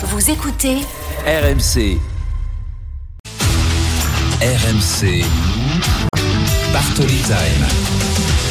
Vous 0.00 0.30
écoutez 0.30 0.76
RMC. 1.26 1.98
RMC. 4.40 5.24
Bartoli 6.72 7.16
Time. 7.16 7.66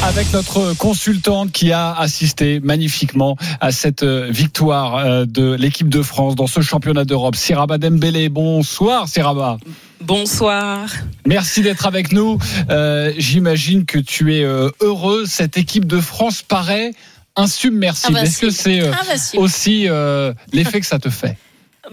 avec 0.03 0.33
notre 0.33 0.73
consultante 0.73 1.53
qui 1.53 1.71
a 1.71 1.93
assisté 1.93 2.59
magnifiquement 2.59 3.37
à 3.61 3.71
cette 3.71 4.03
euh, 4.03 4.27
victoire 4.29 4.97
euh, 4.97 5.25
de 5.25 5.53
l'équipe 5.53 5.87
de 5.87 6.01
France 6.01 6.35
dans 6.35 6.47
ce 6.47 6.59
championnat 6.59 7.05
d'Europe. 7.05 7.37
Siraba 7.37 7.77
Dembélé, 7.77 8.27
bonsoir 8.27 9.07
Siraba. 9.07 9.57
Bonsoir. 10.01 10.89
Merci 11.25 11.61
d'être 11.61 11.87
avec 11.87 12.11
nous. 12.11 12.37
Euh, 12.69 13.13
J'imagine 13.17 13.85
que 13.85 13.99
tu 13.99 14.35
es 14.35 14.43
heureux. 14.43 15.23
Cette 15.25 15.57
équipe 15.57 15.85
de 15.85 16.01
France 16.01 16.41
paraît 16.41 16.91
insubmersible. 17.37 18.17
Est-ce 18.17 18.39
que 18.39 18.49
c'est 18.49 18.81
euh, 18.81 18.91
aussi 19.37 19.87
euh, 19.87 20.33
l'effet 20.51 20.79
que 20.81 20.85
ça 20.85 20.99
te 20.99 21.09
fait 21.09 21.37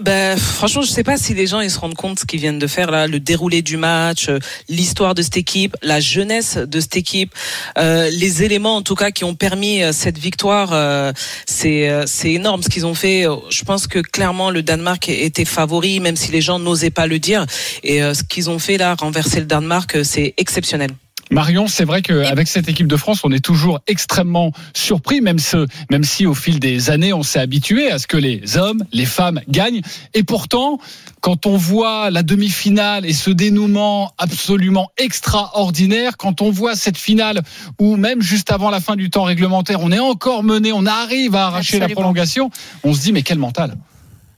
Ben, 0.01 0.37
franchement, 0.37 0.81
je 0.81 0.89
sais 0.89 1.05
pas 1.05 1.15
si 1.17 1.33
les 1.33 1.47
gens 1.47 1.61
ils 1.61 1.71
se 1.71 1.79
rendent 1.79 1.93
compte 1.95 2.19
ce 2.19 2.25
qu'ils 2.25 2.41
viennent 2.41 2.59
de 2.59 2.67
faire 2.67 2.91
là, 2.91 3.07
le 3.07 3.21
déroulé 3.21 3.61
du 3.61 3.77
match, 3.77 4.27
euh, 4.27 4.39
l'histoire 4.67 5.15
de 5.15 5.21
cette 5.21 5.37
équipe, 5.37 5.77
la 5.81 6.01
jeunesse 6.01 6.57
de 6.57 6.79
cette 6.81 6.97
équipe, 6.97 7.33
euh, 7.77 8.09
les 8.09 8.43
éléments 8.43 8.75
en 8.75 8.81
tout 8.81 8.95
cas 8.95 9.11
qui 9.11 9.23
ont 9.23 9.35
permis 9.35 9.81
cette 9.93 10.17
victoire. 10.17 10.71
euh, 10.73 11.13
c'est 11.45 11.87
euh, 11.89 12.03
c'est 12.07 12.33
énorme 12.33 12.61
ce 12.61 12.67
qu'ils 12.69 12.85
ont 12.85 12.93
fait. 12.95 13.23
Je 13.49 13.63
pense 13.63 13.87
que 13.87 13.99
clairement 13.99 14.49
le 14.51 14.63
Danemark 14.63 15.07
était 15.07 15.45
favori, 15.45 16.01
même 16.01 16.17
si 16.17 16.29
les 16.31 16.41
gens 16.41 16.59
n'osaient 16.59 16.89
pas 16.91 17.07
le 17.07 17.17
dire. 17.19 17.45
Et 17.83 18.03
euh, 18.03 18.13
ce 18.13 18.23
qu'ils 18.23 18.49
ont 18.49 18.59
fait 18.59 18.77
là, 18.77 18.95
renverser 18.95 19.39
le 19.39 19.45
Danemark, 19.45 19.97
c'est 20.03 20.33
exceptionnel. 20.37 20.91
Marion, 21.31 21.67
c'est 21.67 21.85
vrai 21.85 22.01
qu'avec 22.01 22.47
cette 22.47 22.69
équipe 22.69 22.87
de 22.87 22.97
France, 22.97 23.21
on 23.23 23.31
est 23.31 23.43
toujours 23.43 23.79
extrêmement 23.87 24.51
surpris, 24.75 25.21
même, 25.21 25.39
ce, 25.39 25.65
même 25.89 26.03
si 26.03 26.25
au 26.25 26.35
fil 26.35 26.59
des 26.59 26.89
années, 26.89 27.13
on 27.13 27.23
s'est 27.23 27.39
habitué 27.39 27.91
à 27.91 27.97
ce 27.97 28.05
que 28.05 28.17
les 28.17 28.57
hommes, 28.57 28.83
les 28.91 29.05
femmes 29.05 29.41
gagnent. 29.49 29.81
Et 30.13 30.23
pourtant, 30.23 30.79
quand 31.21 31.47
on 31.47 31.57
voit 31.57 32.11
la 32.11 32.21
demi-finale 32.21 33.05
et 33.05 33.13
ce 33.13 33.31
dénouement 33.31 34.13
absolument 34.19 34.91
extraordinaire, 34.97 36.17
quand 36.17 36.41
on 36.41 36.51
voit 36.51 36.75
cette 36.75 36.97
finale 36.97 37.41
où 37.79 37.95
même 37.95 38.21
juste 38.21 38.51
avant 38.51 38.69
la 38.69 38.79
fin 38.79 38.95
du 38.95 39.09
temps 39.09 39.23
réglementaire, 39.23 39.81
on 39.81 39.91
est 39.91 39.99
encore 39.99 40.43
mené, 40.43 40.71
on 40.73 40.85
arrive 40.85 41.35
à 41.35 41.47
arracher 41.47 41.79
la 41.79 41.89
prolongation, 41.89 42.51
on 42.83 42.93
se 42.93 43.01
dit 43.01 43.11
mais 43.11 43.23
quel 43.23 43.39
mental 43.39 43.75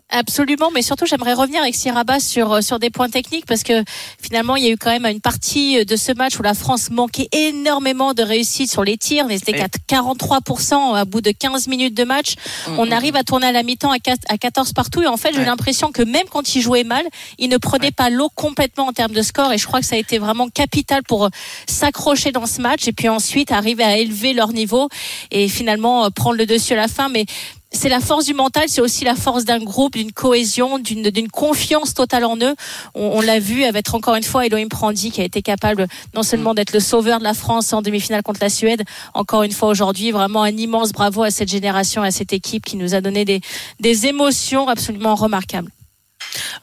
Absolument, 0.09 0.72
mais 0.73 0.81
surtout 0.81 1.05
j'aimerais 1.05 1.33
revenir 1.33 1.61
avec 1.61 1.75
Siraba 1.75 2.22
sur 2.22 2.53
euh, 2.53 2.61
sur 2.61 2.80
des 2.80 2.89
points 2.89 3.09
techniques 3.09 3.45
parce 3.45 3.63
que 3.63 3.83
finalement 4.22 4.55
il 4.55 4.63
y 4.63 4.67
a 4.67 4.69
eu 4.69 4.77
quand 4.77 4.89
même 4.89 5.05
une 5.05 5.19
partie 5.19 5.83
de 5.83 5.95
ce 5.97 6.13
match 6.13 6.39
où 6.39 6.44
la 6.44 6.53
France 6.53 6.89
manquait 6.89 7.27
énormément 7.33 8.13
de 8.13 8.23
réussite 8.23 8.72
sur 8.72 8.85
les 8.85 8.95
tirs, 8.95 9.25
on 9.28 9.30
était 9.30 9.52
qu'à 9.52 9.67
43% 9.89 10.95
à 10.95 11.03
bout 11.03 11.19
de 11.19 11.31
15 11.31 11.67
minutes 11.67 11.94
de 11.94 12.05
match. 12.05 12.35
On 12.78 12.89
arrive 12.89 13.17
à 13.17 13.23
tourner 13.23 13.47
à 13.47 13.52
la 13.52 13.63
mi-temps 13.63 13.91
à 13.91 14.00
4 14.00 14.19
à 14.30 14.38
14 14.38 14.72
partout. 14.72 15.02
Et 15.02 15.08
en 15.08 15.17
fait 15.17 15.31
j'ai 15.33 15.39
eu 15.39 15.39
Ouais. 15.41 15.45
l'impression 15.45 15.91
que 15.91 16.02
même 16.03 16.25
quand 16.31 16.55
ils 16.55 16.61
jouaient 16.61 16.85
mal, 16.85 17.05
ils 17.38 17.50
ne 17.50 17.58
prenaient 17.58 17.91
pas 17.91 18.09
l'eau 18.09 18.30
complètement 18.33 18.88
en 18.88 18.94
termes 18.94 19.11
de 19.13 19.22
score. 19.22 19.52
Et 19.52 19.58
je 19.58 19.67
crois 19.67 19.81
que 19.81 19.85
ça 19.85 19.95
a 19.95 20.00
été 20.00 20.19
vraiment 20.19 20.47
capital 20.47 21.03
pour 21.03 21.25
euh, 21.25 21.30
s'accrocher 21.67 22.31
dans 22.31 22.45
ce 22.45 22.61
match 22.61 22.88
et 22.88 22.94
puis 22.94 23.09
ensuite 23.09 23.52
arriver 23.52 23.83
à 23.83 23.97
élever 23.97 24.31
leur 24.33 24.53
niveau 24.53 24.88
et 25.31 25.50
finalement 25.50 26.05
euh, 26.05 26.09
prendre 26.11 26.38
le 26.38 26.45
dessus 26.45 26.73
à 26.73 26.78
la 26.78 26.88
fin. 26.88 27.09
Mais 27.09 27.25
c'est 27.71 27.89
la 27.89 27.99
force 27.99 28.25
du 28.25 28.33
mental, 28.33 28.65
c'est 28.67 28.81
aussi 28.81 29.03
la 29.03 29.15
force 29.15 29.43
d'un 29.45 29.59
groupe, 29.59 29.93
d'une 29.93 30.11
cohésion, 30.11 30.79
d'une 30.79 31.29
confiance 31.29 31.93
totale 31.93 32.25
en 32.25 32.37
eux. 32.37 32.55
On, 32.95 33.17
on 33.17 33.21
l'a 33.21 33.39
vu 33.39 33.63
avec 33.63 33.93
encore 33.93 34.15
une 34.15 34.23
fois 34.23 34.45
Elohim 34.45 34.69
Prandi 34.69 35.11
qui 35.11 35.21
a 35.21 35.23
été 35.23 35.41
capable 35.41 35.88
non 36.15 36.23
seulement 36.23 36.53
d'être 36.53 36.73
le 36.73 36.79
sauveur 36.79 37.19
de 37.19 37.23
la 37.23 37.33
France 37.33 37.73
en 37.73 37.81
demi-finale 37.81 38.23
contre 38.23 38.39
la 38.41 38.49
Suède, 38.49 38.83
encore 39.13 39.43
une 39.43 39.51
fois 39.51 39.69
aujourd'hui, 39.69 40.11
vraiment 40.11 40.43
un 40.43 40.55
immense 40.55 40.91
bravo 40.91 41.23
à 41.23 41.31
cette 41.31 41.49
génération, 41.49 42.01
à 42.01 42.11
cette 42.11 42.33
équipe 42.33 42.65
qui 42.65 42.77
nous 42.77 42.95
a 42.95 43.01
donné 43.01 43.25
des, 43.25 43.41
des 43.79 44.07
émotions 44.07 44.67
absolument 44.67 45.15
remarquables. 45.15 45.71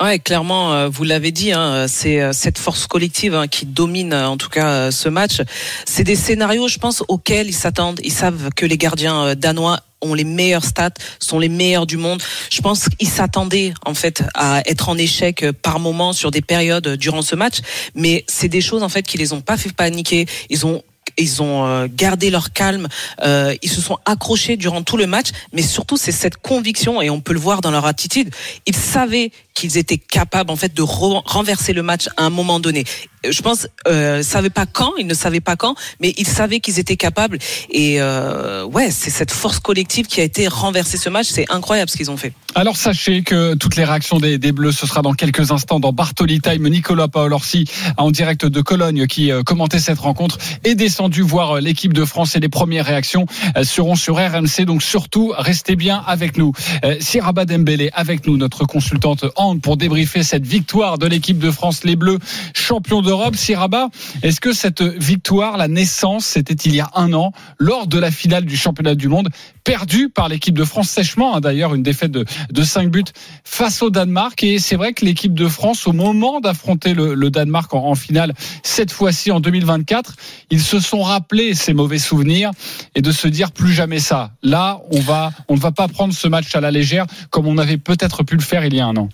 Ouais, 0.01 0.19
clairement, 0.19 0.73
euh, 0.73 0.89
vous 0.89 1.05
l'avez 1.05 1.31
dit, 1.31 1.53
hein, 1.53 1.87
c'est 1.89 2.21
euh, 2.21 2.33
cette 2.33 2.59
force 2.59 2.87
collective 2.87 3.35
hein, 3.35 3.47
qui 3.47 3.67
domine 3.67 4.13
euh, 4.13 4.29
en 4.29 4.37
tout 4.37 4.49
cas 4.49 4.91
ce 4.91 5.09
match. 5.09 5.41
C'est 5.87 6.05
des 6.05 6.17
scénarios, 6.17 6.69
je 6.69 6.79
pense, 6.79 7.03
auxquels 7.09 7.49
ils 7.49 7.55
s'attendent. 7.55 8.01
Ils 8.03 8.13
savent 8.13 8.51
que 8.55 8.67
les 8.67 8.79
gardiens 8.79 9.35
danois 9.35 9.81
ont 10.03 10.15
les 10.15 10.25
meilleurs 10.25 10.65
stats, 10.65 10.91
sont 11.19 11.39
les 11.39 11.49
meilleurs 11.49 11.87
du 11.87 11.97
monde. 11.97 12.23
Je 12.51 12.61
pense 12.61 12.89
qu'ils 12.89 13.09
s'attendaient 13.09 13.73
en 13.87 13.95
fait 13.95 14.23
à 14.35 14.63
être 14.67 14.89
en 14.89 14.99
échec 14.99 15.47
par 15.63 15.81
moment 15.81 16.13
sur 16.13 16.31
des 16.31 16.43
périodes 16.43 16.97
durant 16.97 17.23
ce 17.23 17.35
match, 17.37 17.59
mais 17.95 18.25
c'est 18.29 18.49
des 18.49 18.61
choses 18.61 18.83
en 18.83 18.89
fait 18.89 19.03
qui 19.03 19.17
les 19.17 19.33
ont 19.33 19.41
pas 19.41 19.57
fait 19.57 19.73
paniquer. 19.73 20.27
Ils 20.51 20.67
ont 20.67 20.83
ils 21.17 21.43
ont 21.43 21.87
gardé 21.87 22.29
leur 22.29 22.53
calme, 22.53 22.89
ils 23.25 23.71
se 23.71 23.81
sont 23.81 23.99
accrochés 24.05 24.57
durant 24.57 24.83
tout 24.83 24.97
le 24.97 25.07
match, 25.07 25.29
mais 25.53 25.63
surtout 25.63 25.97
c'est 25.97 26.13
cette 26.13 26.37
conviction 26.37 27.01
et 27.01 27.09
on 27.09 27.21
peut 27.21 27.33
le 27.33 27.39
voir 27.39 27.61
dans 27.61 27.71
leur 27.71 27.87
attitude. 27.87 28.35
Ils 28.67 28.75
savaient 28.75 29.31
qu'ils 29.55 29.79
étaient 29.79 29.99
capables 29.99 30.51
en 30.51 30.57
fait 30.57 30.75
de 30.75 30.83
re- 30.83 31.23
renverser 31.25 31.73
le 31.73 31.83
match 31.83 32.09
à 32.17 32.25
un 32.25 32.31
moment 32.31 32.61
donné. 32.61 32.85
Je 33.27 33.41
pense, 33.41 33.67
euh, 33.89 34.23
savaient 34.23 34.51
pas 34.51 34.67
quand, 34.67 34.93
ils 34.99 35.07
ne 35.07 35.15
savaient 35.15 35.41
pas 35.41 35.57
quand, 35.57 35.75
mais 36.01 36.13
ils 36.19 36.27
savaient 36.27 36.61
qu'ils 36.61 36.79
étaient 36.79 36.97
capables. 36.97 37.39
Et 37.71 37.97
euh, 37.99 38.65
ouais, 38.67 38.91
c'est 38.91 39.09
cette 39.09 39.31
force 39.31 39.61
collective 39.61 40.07
qui 40.07 40.21
a 40.21 40.25
été 40.25 40.47
renversée 40.47 40.99
ce 40.99 41.09
match. 41.09 41.29
C'est 41.31 41.47
incroyable 41.51 41.91
ce 41.91 41.97
qu'ils 41.97 42.11
ont 42.11 42.19
fait. 42.19 42.35
Alors 42.55 42.77
sachez 42.77 43.23
que 43.23 43.55
toutes 43.55 43.77
les 43.77 43.85
réactions 43.85 44.19
des, 44.21 44.39
Bleus, 44.53 44.73
ce 44.73 44.87
sera 44.87 45.01
dans 45.03 45.15
quelques 45.15 45.51
instants 45.53 45.81
dans 45.81 45.93
Bartoli 45.93 46.41
Time. 46.41 46.69
Nicolas 46.69 47.09
Paolorsi 47.09 47.65
en 47.97 48.11
direct 48.11 48.45
de 48.45 48.61
Cologne 48.61 49.07
qui 49.07 49.33
euh, 49.33 49.43
commentait 49.43 49.81
cette 49.81 49.99
rencontre 49.99 50.39
est 50.63 50.75
descendu 50.75 51.23
voir 51.23 51.57
euh, 51.57 51.61
l'équipe 51.61 51.93
de 51.95 52.05
France 52.05 52.37
et 52.37 52.41
les 52.41 52.49
premières 52.51 52.85
réactions 52.85 53.27
euh, 53.57 53.65
seront 53.65 53.97
sur 53.97 54.17
RMC. 54.17 54.67
Donc 54.67 54.83
surtout 54.83 55.33
restez 55.37 55.77
bien 55.77 56.03
avec 56.07 56.37
nous. 56.37 56.53
Siraba 57.01 57.45
Dembélé 57.47 57.91
avec 57.95 58.27
nous, 58.27 58.37
notre 58.37 58.65
consultante 58.67 59.25
Pour 59.63 59.77
débriefer 59.77 60.23
cette 60.23 60.47
victoire 60.47 60.99
de 60.99 61.07
l'équipe 61.07 61.39
de 61.39 61.51
France, 61.51 61.85
les 61.85 61.97
Bleus 61.97 62.19
champions 62.55 63.03
d'Europe. 63.03 63.37
Siraba, 63.37 63.89
est-ce 64.23 64.41
que 64.41 64.53
cette 64.53 64.83
victoire, 64.83 65.57
la 65.57 65.69
naissance, 65.69 66.25
c'était 66.25 66.55
il 66.55 66.75
y 66.75 66.81
a 66.81 66.91
un 66.95 67.13
an 67.13 67.33
lors 67.59 67.87
de 67.87 67.99
la 67.99 68.11
finale 68.11 68.45
du 68.45 68.57
championnat 68.57 68.95
du 68.95 69.09
monde 69.09 69.29
perdue 69.65 70.09
par 70.09 70.29
l'équipe 70.29 70.57
de 70.57 70.65
France 70.65 70.91
sèchement, 70.91 71.37
hein, 71.37 71.41
d'ailleurs 71.41 71.75
une 71.75 71.83
défaite 71.83 72.11
de 72.11 72.25
de 72.51 72.63
5 72.63 72.91
buts 72.91 73.05
face 73.45 73.83
au 73.83 73.91
Danemark. 73.91 74.43
Et 74.43 74.59
c'est 74.59 74.77
vrai 74.77 74.93
que 74.93 75.05
l'équipe 75.05 75.35
de 75.35 75.49
France, 75.49 75.87
au 75.87 75.93
moment 75.93 76.41
d'affronter 76.41 76.95
le, 76.95 77.15
le 77.15 77.31
Danemark 77.31 77.73
en, 77.75 77.85
en 77.87 77.95
finale, 77.95 78.35
cette 78.63 78.93
fois-ci 78.93 79.31
en 79.31 79.41
2024, 79.41 80.15
ils 80.51 80.63
se 80.63 80.81
sont 80.81 81.03
rappelés 81.03 81.55
ces 81.55 81.75
mauvais 81.75 81.99
souvenirs 81.99 82.51
et 82.95 83.03
de 83.03 83.13
se 83.13 83.29
dire 83.29 83.53
plus 83.53 83.73
jamais 83.73 83.99
ça. 83.99 84.31
Là, 84.43 84.81
on 84.91 85.01
va, 85.01 85.33
on 85.49 85.55
ne 85.55 85.61
va 85.61 85.73
pas 85.73 85.89
prendre 85.89 86.15
ce 86.15 86.29
match 86.29 86.55
à 86.55 86.61
la 86.61 86.71
légère 86.71 87.07
comme 87.31 87.47
on 87.47 87.59
avait 87.59 87.79
peut-être 87.79 88.23
pu 88.23 88.37
le 88.37 88.43
faire 88.43 88.65
il 88.65 88.75
y 88.75 88.81
a 88.81 88.87
un 88.87 88.97
an. 88.97 89.09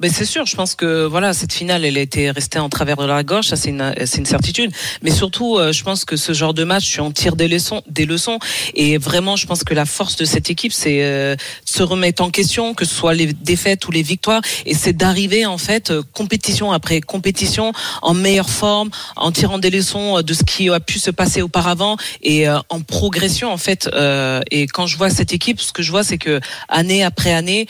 Mais 0.00 0.10
c'est 0.10 0.24
sûr, 0.24 0.46
je 0.46 0.54
pense 0.54 0.76
que 0.76 1.06
voilà 1.06 1.32
cette 1.32 1.52
finale, 1.52 1.84
elle 1.84 1.98
a 1.98 2.00
été 2.00 2.30
restée 2.30 2.60
en 2.60 2.68
travers 2.68 2.96
de 2.96 3.04
la 3.04 3.24
gorge, 3.24 3.48
ça 3.48 3.56
c'est 3.56 3.70
une, 3.70 3.92
c'est 4.04 4.18
une 4.18 4.26
certitude. 4.26 4.70
Mais 5.02 5.10
surtout, 5.10 5.56
euh, 5.56 5.72
je 5.72 5.82
pense 5.82 6.04
que 6.04 6.16
ce 6.16 6.32
genre 6.32 6.54
de 6.54 6.62
match, 6.62 6.88
tu 6.88 7.00
en 7.00 7.10
tires 7.10 7.34
des 7.34 7.48
leçons, 7.48 7.82
des 7.88 8.06
leçons. 8.06 8.38
Et 8.74 8.96
vraiment, 8.96 9.34
je 9.34 9.46
pense 9.46 9.64
que 9.64 9.74
la 9.74 9.86
force 9.86 10.14
de 10.14 10.24
cette 10.24 10.50
équipe, 10.50 10.72
c'est 10.72 11.02
euh, 11.02 11.34
se 11.64 11.82
remettre 11.82 12.22
en 12.22 12.30
question, 12.30 12.74
que 12.74 12.84
ce 12.84 12.94
soit 12.94 13.12
les 13.14 13.32
défaites 13.32 13.88
ou 13.88 13.90
les 13.90 14.02
victoires, 14.02 14.40
et 14.66 14.74
c'est 14.74 14.92
d'arriver 14.92 15.46
en 15.46 15.58
fait 15.58 15.90
euh, 15.90 16.02
compétition 16.12 16.70
après 16.70 17.00
compétition 17.00 17.72
en 18.02 18.14
meilleure 18.14 18.50
forme, 18.50 18.90
en 19.16 19.32
tirant 19.32 19.58
des 19.58 19.70
leçons 19.70 20.18
euh, 20.18 20.22
de 20.22 20.32
ce 20.32 20.44
qui 20.44 20.70
a 20.70 20.78
pu 20.78 21.00
se 21.00 21.10
passer 21.10 21.42
auparavant 21.42 21.96
et 22.22 22.48
en 22.48 22.80
progression 22.80 23.50
en 23.52 23.56
fait. 23.56 23.88
Et 24.50 24.66
quand 24.66 24.86
je 24.86 24.96
vois 24.96 25.10
cette 25.10 25.32
équipe, 25.32 25.60
ce 25.60 25.72
que 25.72 25.82
je 25.82 25.90
vois, 25.90 26.04
c'est 26.04 26.18
que 26.18 26.40
année 26.68 27.02
après 27.02 27.32
année. 27.32 27.66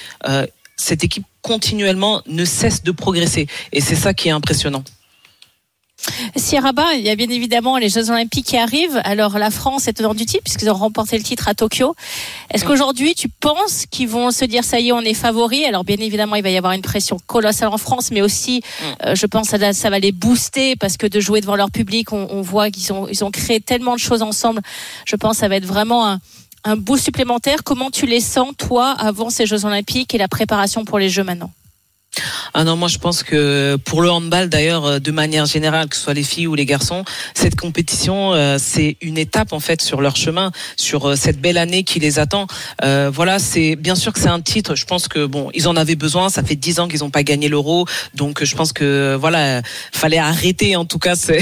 cette 0.76 1.04
équipe 1.04 1.24
continuellement 1.42 2.22
ne 2.26 2.44
cesse 2.44 2.82
de 2.82 2.92
progresser. 2.92 3.46
Et 3.72 3.80
c'est 3.80 3.96
ça 3.96 4.14
qui 4.14 4.28
est 4.28 4.32
impressionnant. 4.32 4.84
Sierra 6.36 6.70
il 6.94 7.00
y 7.00 7.10
a 7.10 7.16
bien 7.16 7.28
évidemment 7.28 7.76
les 7.76 7.88
Jeux 7.88 8.10
Olympiques 8.10 8.46
qui 8.46 8.56
arrivent. 8.56 9.00
Alors 9.04 9.38
la 9.38 9.50
France 9.50 9.88
est 9.88 9.94
tenant 9.94 10.14
du 10.14 10.26
titre 10.26 10.44
puisqu'ils 10.44 10.70
ont 10.70 10.74
remporté 10.74 11.18
le 11.18 11.24
titre 11.24 11.48
à 11.48 11.54
Tokyo. 11.54 11.94
Est-ce 12.52 12.64
qu'aujourd'hui 12.64 13.14
tu 13.14 13.28
penses 13.28 13.84
qu'ils 13.90 14.08
vont 14.08 14.30
se 14.30 14.44
dire 14.44 14.62
ça 14.62 14.78
y 14.78 14.88
est, 14.88 14.92
on 14.92 15.00
est 15.00 15.14
favori 15.14 15.64
Alors 15.64 15.84
bien 15.84 15.96
évidemment, 15.98 16.36
il 16.36 16.42
va 16.42 16.50
y 16.50 16.56
avoir 16.56 16.72
une 16.72 16.82
pression 16.82 17.18
colossale 17.26 17.68
en 17.68 17.78
France, 17.78 18.10
mais 18.12 18.22
aussi, 18.22 18.62
euh, 19.04 19.14
je 19.16 19.26
pense, 19.26 19.50
que 19.50 19.58
ça, 19.58 19.72
ça 19.72 19.90
va 19.90 19.98
les 19.98 20.12
booster 20.12 20.76
parce 20.76 20.96
que 20.96 21.06
de 21.06 21.18
jouer 21.18 21.40
devant 21.40 21.56
leur 21.56 21.70
public, 21.70 22.12
on, 22.12 22.28
on 22.30 22.42
voit 22.42 22.70
qu'ils 22.70 22.92
ont, 22.92 23.08
ils 23.08 23.24
ont 23.24 23.30
créé 23.30 23.60
tellement 23.60 23.94
de 23.94 24.00
choses 24.00 24.22
ensemble. 24.22 24.62
Je 25.04 25.16
pense 25.16 25.36
que 25.36 25.40
ça 25.40 25.48
va 25.48 25.56
être 25.56 25.66
vraiment 25.66 26.06
un, 26.06 26.20
un 26.64 26.76
boost 26.76 27.04
supplémentaire. 27.04 27.64
Comment 27.64 27.90
tu 27.90 28.06
les 28.06 28.20
sens 28.20 28.52
toi 28.56 28.90
avant 28.90 29.30
ces 29.30 29.46
Jeux 29.46 29.64
Olympiques 29.64 30.14
et 30.14 30.18
la 30.18 30.28
préparation 30.28 30.84
pour 30.84 30.98
les 30.98 31.08
Jeux 31.08 31.24
maintenant? 31.24 31.50
Ah 32.54 32.64
non, 32.64 32.74
moi 32.76 32.88
je 32.88 32.98
pense 32.98 33.22
que 33.22 33.76
pour 33.84 34.00
le 34.02 34.10
handball 34.10 34.48
d'ailleurs, 34.48 34.84
euh, 34.86 34.98
de 34.98 35.10
manière 35.12 35.44
générale, 35.46 35.88
que 35.88 35.94
ce 35.94 36.02
soit 36.02 36.14
les 36.14 36.22
filles 36.22 36.46
ou 36.46 36.54
les 36.54 36.64
garçons, 36.64 37.04
cette 37.34 37.54
compétition 37.54 38.32
euh, 38.32 38.56
c'est 38.58 38.96
une 39.02 39.18
étape 39.18 39.52
en 39.52 39.60
fait 39.60 39.82
sur 39.82 40.00
leur 40.00 40.16
chemin, 40.16 40.50
sur 40.76 41.10
euh, 41.10 41.16
cette 41.16 41.38
belle 41.40 41.58
année 41.58 41.84
qui 41.84 42.00
les 42.00 42.18
attend. 42.18 42.46
Euh, 42.82 43.10
voilà, 43.12 43.38
c'est 43.38 43.76
bien 43.76 43.94
sûr 43.94 44.12
que 44.12 44.18
c'est 44.18 44.28
un 44.28 44.40
titre. 44.40 44.74
Je 44.74 44.84
pense 44.86 45.06
que 45.06 45.26
bon, 45.26 45.50
ils 45.54 45.68
en 45.68 45.76
avaient 45.76 45.94
besoin. 45.96 46.28
Ça 46.30 46.42
fait 46.42 46.56
dix 46.56 46.80
ans 46.80 46.88
qu'ils 46.88 47.00
n'ont 47.00 47.10
pas 47.10 47.22
gagné 47.22 47.48
l'Euro, 47.48 47.86
donc 48.14 48.42
je 48.42 48.56
pense 48.56 48.72
que 48.72 49.16
voilà, 49.20 49.60
fallait 49.92 50.18
arrêter 50.18 50.74
en 50.76 50.86
tout 50.86 50.98
cas 50.98 51.14
ce- 51.16 51.32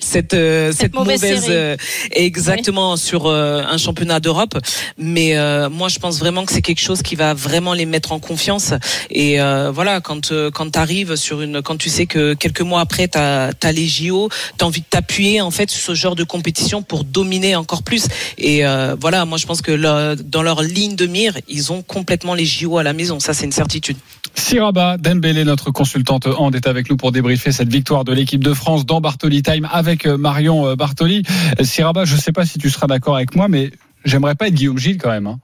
cette 0.00 0.34
euh, 0.34 0.72
cette, 0.74 0.94
mauvaise 0.94 1.20
série. 1.20 1.44
euh, 1.50 1.76
exactement 2.12 2.96
sur 2.96 3.26
euh, 3.26 3.62
un 3.68 3.78
championnat 3.78 4.18
d'Europe. 4.18 4.54
Mais 4.98 5.36
euh, 5.36 5.68
moi, 5.68 5.88
je 5.88 5.98
pense 5.98 6.18
vraiment 6.18 6.44
que 6.46 6.52
c'est 6.52 6.62
quelque 6.62 6.80
chose 6.80 7.02
qui 7.02 7.14
va 7.16 7.34
vraiment 7.34 7.74
les 7.74 7.86
mettre 7.86 8.12
en 8.12 8.18
confiance. 8.18 8.72
Et 9.10 9.40
euh, 9.40 9.70
voilà, 9.70 10.00
quand 10.06 10.30
euh, 10.30 10.52
quand 10.52 10.70
t'arrives 10.70 11.16
sur 11.16 11.42
une, 11.42 11.62
quand 11.62 11.76
tu 11.76 11.90
sais 11.90 12.06
que 12.06 12.34
quelques 12.34 12.60
mois 12.60 12.80
après 12.80 13.08
t'as 13.08 13.50
as 13.60 13.72
les 13.72 13.88
JO, 13.88 14.28
t'as 14.56 14.66
envie 14.66 14.80
de 14.80 14.86
t'appuyer 14.88 15.40
en 15.40 15.50
fait 15.50 15.68
sur 15.68 15.80
ce 15.80 15.94
genre 15.94 16.14
de 16.14 16.22
compétition 16.22 16.82
pour 16.82 17.02
dominer 17.02 17.56
encore 17.56 17.82
plus. 17.82 18.06
Et 18.38 18.64
euh, 18.64 18.94
voilà, 19.00 19.24
moi 19.24 19.36
je 19.36 19.46
pense 19.46 19.62
que 19.62 19.74
dans 20.22 20.42
leur 20.42 20.62
ligne 20.62 20.94
de 20.94 21.06
mire, 21.06 21.34
ils 21.48 21.72
ont 21.72 21.82
complètement 21.82 22.34
les 22.34 22.46
JO 22.46 22.78
à 22.78 22.84
la 22.84 22.92
maison. 22.92 23.18
Ça, 23.18 23.34
c'est 23.34 23.44
une 23.46 23.52
certitude. 23.52 23.96
Siraba 24.34 24.96
Dembélé, 24.96 25.44
notre 25.44 25.70
consultante 25.72 26.26
Hand, 26.26 26.54
est 26.54 26.66
avec 26.68 26.88
nous 26.88 26.96
pour 26.96 27.10
débriefer 27.10 27.50
cette 27.50 27.72
victoire 27.72 28.04
de 28.04 28.12
l'équipe 28.12 28.44
de 28.44 28.54
France 28.54 28.86
dans 28.86 29.00
Bartoli 29.00 29.42
Time 29.42 29.68
avec 29.72 30.06
euh, 30.06 30.16
Marion 30.16 30.76
Bartoli. 30.76 31.24
Siraba, 31.62 32.04
je 32.04 32.14
ne 32.14 32.20
sais 32.20 32.32
pas 32.32 32.46
si 32.46 32.58
tu 32.58 32.70
seras 32.70 32.86
d'accord 32.86 33.16
avec 33.16 33.34
moi, 33.34 33.48
mais 33.48 33.72
j'aimerais 34.04 34.36
pas 34.36 34.46
être 34.46 34.54
Guillaume 34.54 34.78
Gilles 34.78 34.98
quand 34.98 35.10
même. 35.10 35.26
hein. 35.26 35.40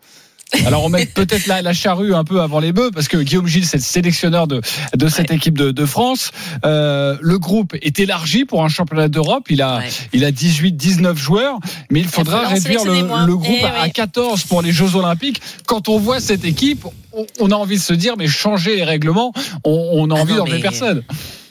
Alors 0.66 0.84
on 0.84 0.88
met 0.90 1.06
peut-être 1.06 1.46
la, 1.46 1.62
la 1.62 1.72
charrue 1.72 2.14
un 2.14 2.24
peu 2.24 2.40
avant 2.42 2.60
les 2.60 2.72
bœufs 2.72 2.90
parce 2.92 3.08
que 3.08 3.16
Guillaume 3.16 3.46
Gilles 3.46 3.64
c'est 3.66 3.78
le 3.78 3.82
sélectionneur 3.82 4.46
de, 4.46 4.60
de 4.94 5.08
cette 5.08 5.30
équipe 5.30 5.56
de, 5.56 5.70
de 5.70 5.86
France. 5.86 6.30
Euh, 6.64 7.16
le 7.20 7.38
groupe 7.38 7.74
est 7.80 7.98
élargi 8.00 8.44
pour 8.44 8.62
un 8.64 8.68
championnat 8.68 9.08
d'Europe. 9.08 9.46
Il 9.50 9.62
a 9.62 9.78
Ouais. 9.78 9.88
il 10.12 10.24
a 10.24 10.30
18 10.30 10.72
19 10.72 11.16
joueurs, 11.18 11.58
mais 11.90 12.00
il 12.00 12.08
faudra 12.08 12.46
réduire 12.48 12.84
le, 12.84 13.26
le 13.26 13.36
groupe 13.36 13.56
Eh 13.60 13.64
à, 13.64 13.84
oui. 13.84 13.92
14 13.92 14.44
pour 14.44 14.60
les 14.62 14.72
Jeux 14.72 14.94
Olympiques. 14.96 15.40
Quand 15.66 15.88
on 15.88 15.98
voit 15.98 16.20
cette 16.20 16.44
équipe, 16.44 16.84
on, 17.12 17.26
on 17.40 17.50
a 17.50 17.54
envie 17.56 17.76
de 17.76 17.82
se 17.82 17.92
dire 17.94 18.16
mais 18.16 18.26
changer 18.28 18.76
les 18.76 18.84
règlements, 18.84 19.32
on, 19.64 19.88
on 19.92 20.10
a 20.10 20.16
Ah 20.18 20.22
envie 20.22 20.32
non, 20.32 20.38
d'enlever 20.38 20.56
mais- 20.56 20.62
personne. 20.62 21.02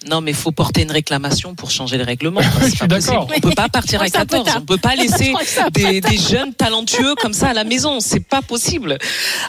Non, 0.10 0.20
mais 0.20 0.34
faut 0.34 0.52
porter 0.52 0.82
une 0.82 0.90
réclamation 0.92 1.54
pour 1.54 1.70
changer 1.70 1.96
le 2.00 2.04
règlement. 2.04 2.42
Je 2.64 2.70
suis 2.76 2.88
d'accord. 2.88 3.28
On 3.38 3.40
peut 3.40 3.52
pas 3.52 3.70
partir 3.70 4.02
à 4.02 4.08
crois 4.10 4.26
que 4.26 4.32
c'est 4.32 4.36
un 4.36 4.40
peu 4.40 4.44
14. 4.44 4.46
tard. 4.48 4.58
On 4.64 4.66
peut 4.66 4.78
pas 4.80 4.96
laisser 4.96 5.32
des, 5.74 6.02
des 6.02 6.18
jeunes 6.18 6.56
talentueux 6.56 7.14
comme 7.22 7.34
ça 7.34 7.50
à 7.50 7.54
la 7.54 7.64
maison. 7.64 8.00
C'est 8.00 8.20
pas 8.20 8.42
possible. 8.42 8.98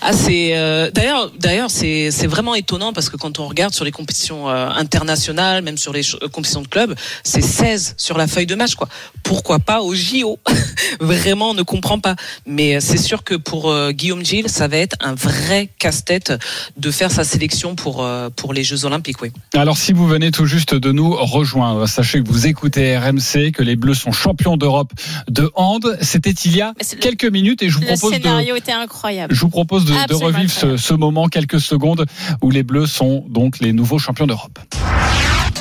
Ah, 0.03 0.13
c'est 0.13 0.51
euh, 0.55 0.91
d'ailleurs, 0.91 1.33
d'ailleurs, 1.39 1.71
c'est 1.71 2.11
c'est 2.11 2.27
vraiment 2.27 2.55
étonnant 2.55 2.93
parce 2.93 3.09
que 3.09 3.17
quand 3.17 3.39
on 3.39 3.49
regarde 3.49 3.73
sur 3.73 3.87
les 3.87 3.93
compétitions 3.93 4.51
euh, 4.51 4.69
internationales, 4.69 5.63
même 5.63 5.79
sur 5.79 5.95
les 5.95 6.03
euh, 6.17 6.29
compétitions 6.29 6.61
de 6.61 6.69
club, 6.69 6.95
c'est 7.25 7.41
16 7.41 7.95
sur 7.97 8.19
la 8.19 8.27
feuille 8.27 8.45
de 8.45 8.55
match, 8.55 8.75
quoi. 8.75 8.89
Pourquoi 9.23 9.59
pas 9.59 9.81
au 9.81 9.95
JO 9.95 10.39
Vraiment, 11.01 11.51
on 11.51 11.55
ne 11.55 11.63
comprend 11.63 11.99
pas. 11.99 12.15
Mais 12.45 12.77
euh, 12.77 12.81
c'est 12.81 12.99
sûr 12.99 13.25
que 13.25 13.37
pour 13.37 13.71
euh, 13.71 13.93
Guillaume 13.93 14.23
Gilles, 14.23 14.51
ça 14.51 14.69
va 14.69 14.77
être 14.77 14.97
un 15.01 15.15
vrai 15.15 15.71
casse-tête 16.03 16.33
de 16.77 16.91
faire 16.91 17.11
sa 17.11 17.25
sélection 17.25 17.75
pour 17.75 18.03
euh, 18.03 18.29
pour 18.35 18.53
les 18.53 18.65
Jeux 18.65 18.85
Olympiques, 18.85 19.23
oui. 19.23 19.33
Alors 19.55 19.77
si 19.77 19.93
vous 19.93 20.07
venez 20.07 20.31
tout 20.31 20.47
juste 20.47 20.75
de 20.75 20.93
nous 20.93 21.15
rejoindre, 21.15 21.87
sachez 21.87 22.23
que 22.23 22.29
vous 22.29 22.47
écoutez 22.47 22.97
RMC, 22.97 23.53
que 23.53 23.63
les 23.63 23.77
Bleus 23.77 23.95
sont 23.95 24.13
champions 24.13 24.57
d'Europe 24.57 24.93
de 25.29 25.51
hand. 25.55 25.99
C'était 26.01 26.31
il 26.31 26.57
y 26.57 26.61
a 26.61 26.75
quelques 27.01 27.25
minutes 27.25 27.63
et 27.63 27.69
je 27.69 27.77
vous 27.77 27.83
Le 27.83 27.87
propose 27.89 28.11
de 28.11 28.17
scénario 28.17 28.57
était 28.57 28.73
incroyable. 28.73 29.35
Je 29.35 29.41
vous 29.41 29.49
propose 29.49 29.85
de, 29.85 29.93
de 29.93 29.99
Absolument 29.99 30.27
revivre 30.27 30.53
ce, 30.53 30.77
ce 30.77 30.95
moment, 30.95 31.29
quelques 31.29 31.61
secondes, 31.61 32.07
où 32.43 32.51
les 32.51 32.63
Bleus 32.63 32.87
sont 32.87 33.25
donc 33.29 33.61
les 33.61 33.73
nouveaux 33.73 33.99
champions 33.99 34.27
d'Europe. 34.27 34.59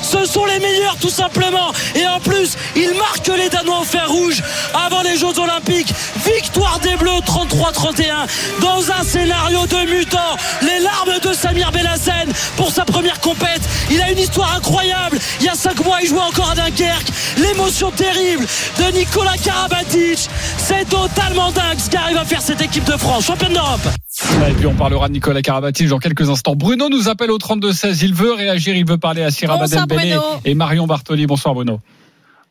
Ce 0.02 0.26
sont 0.26 0.44
les 0.44 0.58
meilleurs 0.58 0.96
tout 0.96 1.08
simplement. 1.08 1.72
Et 1.94 2.06
en 2.06 2.20
plus, 2.20 2.56
ils 2.76 2.92
marquent 2.98 3.30
les 3.36 3.48
Danois 3.48 3.80
au 3.80 3.84
fer 3.84 4.10
rouge 4.10 4.42
avant 4.74 5.02
les 5.02 5.16
Jeux 5.16 5.38
Olympiques. 5.38 5.92
Victoire 6.24 6.51
33-31 7.46 8.60
dans 8.60 8.90
un 8.92 9.02
scénario 9.02 9.66
de 9.66 9.90
mutant. 9.90 10.36
Les 10.62 10.82
larmes 10.82 11.20
de 11.22 11.32
Samir 11.32 11.70
Bellassen 11.72 12.28
pour 12.56 12.70
sa 12.70 12.84
première 12.84 13.20
compète. 13.20 13.62
Il 13.90 14.00
a 14.00 14.10
une 14.10 14.18
histoire 14.18 14.54
incroyable. 14.56 15.18
Il 15.40 15.46
y 15.46 15.48
a 15.48 15.54
cinq 15.54 15.84
mois, 15.84 15.98
il 16.02 16.08
jouait 16.08 16.20
encore 16.20 16.50
à 16.50 16.54
Dunkerque. 16.54 17.08
L'émotion 17.38 17.90
terrible 17.90 18.44
de 18.78 18.96
Nicolas 18.96 19.36
Karabatic. 19.42 20.28
C'est 20.58 20.88
totalement 20.88 21.50
dingue 21.50 21.78
ce 21.78 21.90
qu'arrive 21.90 22.16
à 22.16 22.24
faire 22.24 22.40
cette 22.40 22.62
équipe 22.62 22.84
de 22.84 22.96
France, 22.96 23.26
championne 23.26 23.52
d'Europe. 23.52 23.80
Et 24.48 24.54
puis 24.54 24.66
on 24.66 24.74
parlera 24.74 25.08
de 25.08 25.14
Nicolas 25.14 25.42
Karabatic 25.42 25.88
dans 25.88 25.98
quelques 25.98 26.28
instants. 26.28 26.54
Bruno 26.54 26.88
nous 26.88 27.08
appelle 27.08 27.30
au 27.30 27.38
32-16. 27.38 28.04
Il 28.04 28.14
veut 28.14 28.32
réagir, 28.32 28.76
il 28.76 28.86
veut 28.86 28.98
parler 28.98 29.22
à 29.22 29.30
Dembélé 29.30 30.14
Bruno. 30.14 30.22
et 30.44 30.54
Marion 30.54 30.86
Bartoli. 30.86 31.26
Bonsoir 31.26 31.54
Bruno. 31.54 31.80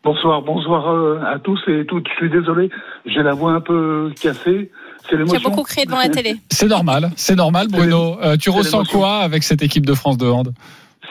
Bonsoir, 0.03 0.41
bonsoir 0.41 0.89
euh, 0.89 1.19
à 1.23 1.37
tous 1.37 1.59
et 1.67 1.85
toutes. 1.85 2.07
Je 2.09 2.13
suis 2.15 2.29
désolé, 2.31 2.71
j'ai 3.05 3.21
la 3.21 3.33
voix 3.33 3.51
un 3.51 3.61
peu 3.61 4.11
cassée. 4.19 4.71
C'est 5.09 5.17
Tu 5.25 5.35
as 5.35 5.39
beaucoup 5.39 5.63
crié 5.63 5.85
devant 5.85 5.97
la 5.99 6.09
télé. 6.09 6.35
C'est 6.49 6.67
normal, 6.67 7.11
c'est 7.15 7.35
normal 7.35 7.67
Bruno. 7.69 8.17
Euh, 8.21 8.37
tu 8.37 8.49
ressens 8.49 8.79
l'émotion. 8.79 8.99
quoi 8.99 9.15
avec 9.17 9.43
cette 9.43 9.61
équipe 9.61 9.85
de 9.85 9.93
France 9.93 10.17
de 10.17 10.27
hand 10.27 10.53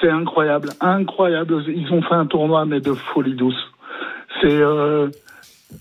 C'est 0.00 0.10
incroyable, 0.10 0.70
incroyable. 0.80 1.62
Ils 1.68 1.92
ont 1.92 2.02
fait 2.02 2.14
un 2.14 2.26
tournoi 2.26 2.64
mais 2.64 2.80
de 2.80 2.92
folie 2.92 3.34
douce. 3.34 3.54
C'est 4.40 4.48
euh, 4.50 5.08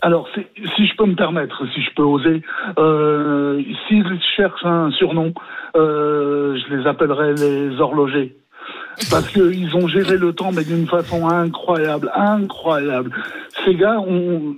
alors 0.01 0.27
c'est- 0.35 0.47
si 0.75 0.85
je 0.87 0.95
peux 0.97 1.05
me 1.05 1.15
permettre, 1.15 1.63
si 1.73 1.81
je 1.81 1.89
peux 1.95 2.03
oser, 2.03 2.41
euh, 2.77 3.61
s'ils 3.87 4.19
cherchent 4.35 4.65
un 4.65 4.91
surnom, 4.91 5.33
euh, 5.75 6.57
je 6.57 6.75
les 6.75 6.87
appellerai 6.87 7.33
les 7.35 7.79
horlogers. 7.79 8.35
Parce 9.09 9.29
qu'ils 9.29 9.73
ont 9.77 9.87
géré 9.87 10.17
le 10.17 10.33
temps, 10.33 10.51
mais 10.51 10.65
d'une 10.65 10.85
façon 10.85 11.29
incroyable, 11.29 12.11
incroyable. 12.13 13.11
Ces 13.63 13.75
gars, 13.75 13.97
on, 14.05 14.55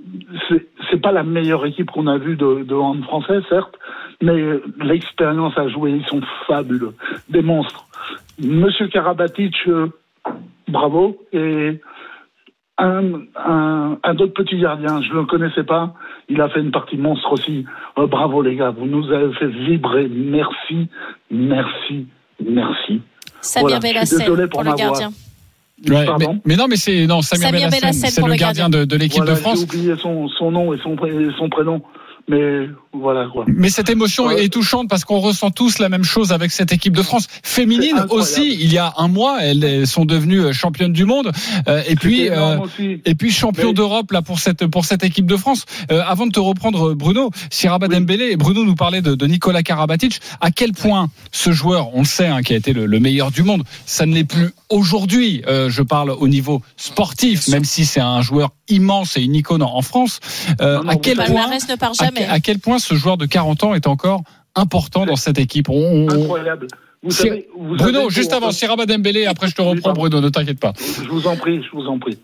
c'est, 0.92 1.02
pas 1.02 1.12
la 1.12 1.24
meilleure 1.24 1.66
équipe 1.66 1.90
qu'on 1.92 2.08
a 2.08 2.18
vue 2.18 2.36
de, 2.36 2.64
de 2.64 2.76
hand 2.76 3.04
français, 3.04 3.40
certes, 3.50 3.76
mais 4.22 4.60
l'expérience 4.80 5.58
à 5.58 5.68
jouer, 5.68 5.92
ils 5.92 6.06
sont 6.06 6.22
fabuleux, 6.48 6.94
des 7.30 7.42
monstres. 7.42 7.86
Monsieur 8.40 8.88
Karabatic, 8.88 9.56
euh, 9.68 9.88
bravo, 10.68 11.18
et 11.34 11.80
un, 12.78 13.22
un, 13.36 13.98
un 14.04 14.16
autre 14.18 14.34
petit 14.34 14.60
gardien, 14.60 15.02
je 15.02 15.14
ne 15.14 15.20
le 15.20 15.26
connaissais 15.26 15.64
pas, 15.64 15.94
il 16.30 16.42
a 16.42 16.50
fait 16.50 16.60
une 16.60 16.72
partie 16.72 16.98
monstre 16.98 17.32
aussi. 17.34 17.66
Euh, 17.98 18.08
bravo 18.08 18.42
les 18.42 18.56
gars, 18.56 18.72
vous 18.72 18.86
nous 18.86 19.12
avez 19.12 19.34
fait 19.34 19.48
vibrer, 19.48 20.08
merci, 20.10 20.88
merci, 21.30 22.08
merci. 22.44 23.02
Samir 23.42 23.80
Voilà, 23.82 24.02
désolé 24.02 24.48
pour 24.48 24.62
pour 24.62 24.64
le 24.64 24.72
voix. 24.72 25.10
Ouais, 25.90 26.06
mais, 26.46 26.56
non, 26.56 26.68
mais 26.68 26.76
c'est 26.76 27.08
non 27.08 27.22
Samir, 27.22 27.48
Samir 27.48 27.70
Bellassem, 27.70 28.10
c'est 28.10 28.22
le 28.22 28.36
gardien 28.36 28.70
de, 28.70 28.86
de 28.86 28.96
l'équipe 28.96 29.18
Voilà, 29.18 29.32
de 29.32 29.36
France. 29.40 29.60
J'ai 29.60 29.64
oublié 29.64 29.94
son, 30.00 30.28
son 30.28 30.52
nom 30.52 30.74
et 30.74 30.78
son, 30.78 30.96
pré- 30.96 31.10
et 31.10 31.30
son 31.38 31.50
prénom, 31.50 31.82
mais 32.32 32.68
voilà 32.94 33.28
quoi. 33.32 33.46
Mais 33.48 33.70
cette 33.70 33.90
émotion 33.90 34.26
Ouais. 34.28 34.44
est 34.46 34.50
touchante 34.54 34.90
parce 34.90 35.04
qu'on 35.06 35.20
ressent 35.20 35.52
tous 35.52 35.80
la 35.80 35.90
même 35.90 36.04
chose 36.04 36.32
avec 36.32 36.52
cette 36.52 36.72
équipe 36.72 36.96
de 36.96 37.02
France 37.04 37.28
féminine 37.44 38.06
aussi. 38.10 38.56
Il 38.60 38.72
y 38.72 38.78
a 38.78 38.94
un 38.98 39.08
mois, 39.08 39.38
elles 39.42 39.86
sont 39.88 40.06
devenues 40.06 40.42
euh, 40.42 40.54
championnes 40.54 40.94
du 40.94 41.06
monde 41.06 41.32
Euh, 41.68 41.82
et 41.88 41.96
puis. 41.96 42.30
Euh. 42.30 42.58
Et 43.06 43.16
puis 43.16 43.32
champion 43.32 43.70
Mais- 43.70 43.74
d'Europe 43.74 44.12
là 44.12 44.22
pour 44.22 44.40
cette 44.40 44.66
pour 44.68 44.86
cette 44.86 45.04
équipe 45.04 45.26
de 45.26 45.38
France. 45.38 45.66
Euh, 45.92 46.02
avant 46.06 46.26
de 46.28 46.32
te 46.32 46.40
reprendre 46.40 46.94
Bruno, 46.94 47.30
Siraba 47.50 47.88
Oui. 47.88 47.96
Dembélé, 47.96 48.36
Bruno 48.38 48.64
nous 48.64 48.76
parlait 48.76 49.02
de, 49.02 49.16
de 49.16 49.26
Nicolas 49.28 49.64
Karabatic. 49.64 50.20
À 50.40 50.52
quel 50.52 50.72
point 50.74 51.10
ce 51.32 51.52
joueur, 51.52 51.90
on 51.96 52.00
le 52.00 52.06
sait, 52.06 52.28
hein, 52.28 52.42
qui 52.42 52.54
a 52.54 52.58
été 52.58 52.74
le, 52.74 52.86
le 52.86 53.00
meilleur 53.00 53.32
du 53.32 53.44
monde, 53.44 53.64
ça 53.86 54.06
ne 54.06 54.14
l'est 54.16 54.24
plus 54.24 54.50
aujourd'hui. 54.70 55.44
Euh, 55.48 55.70
je 55.70 55.82
parle 55.84 56.10
au 56.12 56.28
niveau 56.28 56.62
sportif, 56.78 57.48
même 57.50 57.66
si 57.66 57.86
c'est 57.86 58.00
un 58.02 58.22
joueur 58.22 58.52
immense 58.70 59.18
et 59.18 59.22
une 59.22 59.36
icône 59.36 59.62
en 59.64 59.82
France. 59.82 60.20
Euh, 60.62 60.78
Non, 60.78 60.84
non, 60.86 60.90
à 60.92 60.96
quel 60.96 61.16
point 61.18 61.26
Palmarès 61.26 61.68
ne 61.68 61.76
part 61.76 61.92
à, 62.00 62.06
jamais. 62.06 62.21
À 62.26 62.40
quel 62.40 62.60
point 62.60 62.80
ce 62.80 62.96
joueur 62.96 63.18
de 63.18 63.26
40 63.26 63.64
ans 63.64 63.74
est 63.74 63.88
encore 63.88 64.24
important 64.56 65.06
dans 65.06 65.16
cette 65.16 65.40
équipe. 65.40 65.70
On- 65.70 66.08
on- 66.08 66.10
Incroyable. 66.10 66.68
Vous 67.04 67.12
Si- 67.12 67.24
savez, 67.24 67.48
vous 67.58 67.76
Bruno, 67.78 68.00
savez, 68.02 68.10
juste 68.14 68.34
avant, 68.34 68.52
Siraba 68.52 68.86
Dembélé, 68.86 69.26
après 69.26 69.48
je 69.48 69.56
te 69.56 69.62
reprends. 69.62 69.94
Bruno, 69.94 70.22
ne 70.22 70.30
t'inquiète 70.30 70.60
pas. 70.60 70.74
Je 70.78 71.10
vous 71.10 71.26
en 71.28 71.36
prie, 71.36 71.62
je 71.64 71.70
vous 71.76 71.88
en 71.88 71.98
prie. 71.98 72.18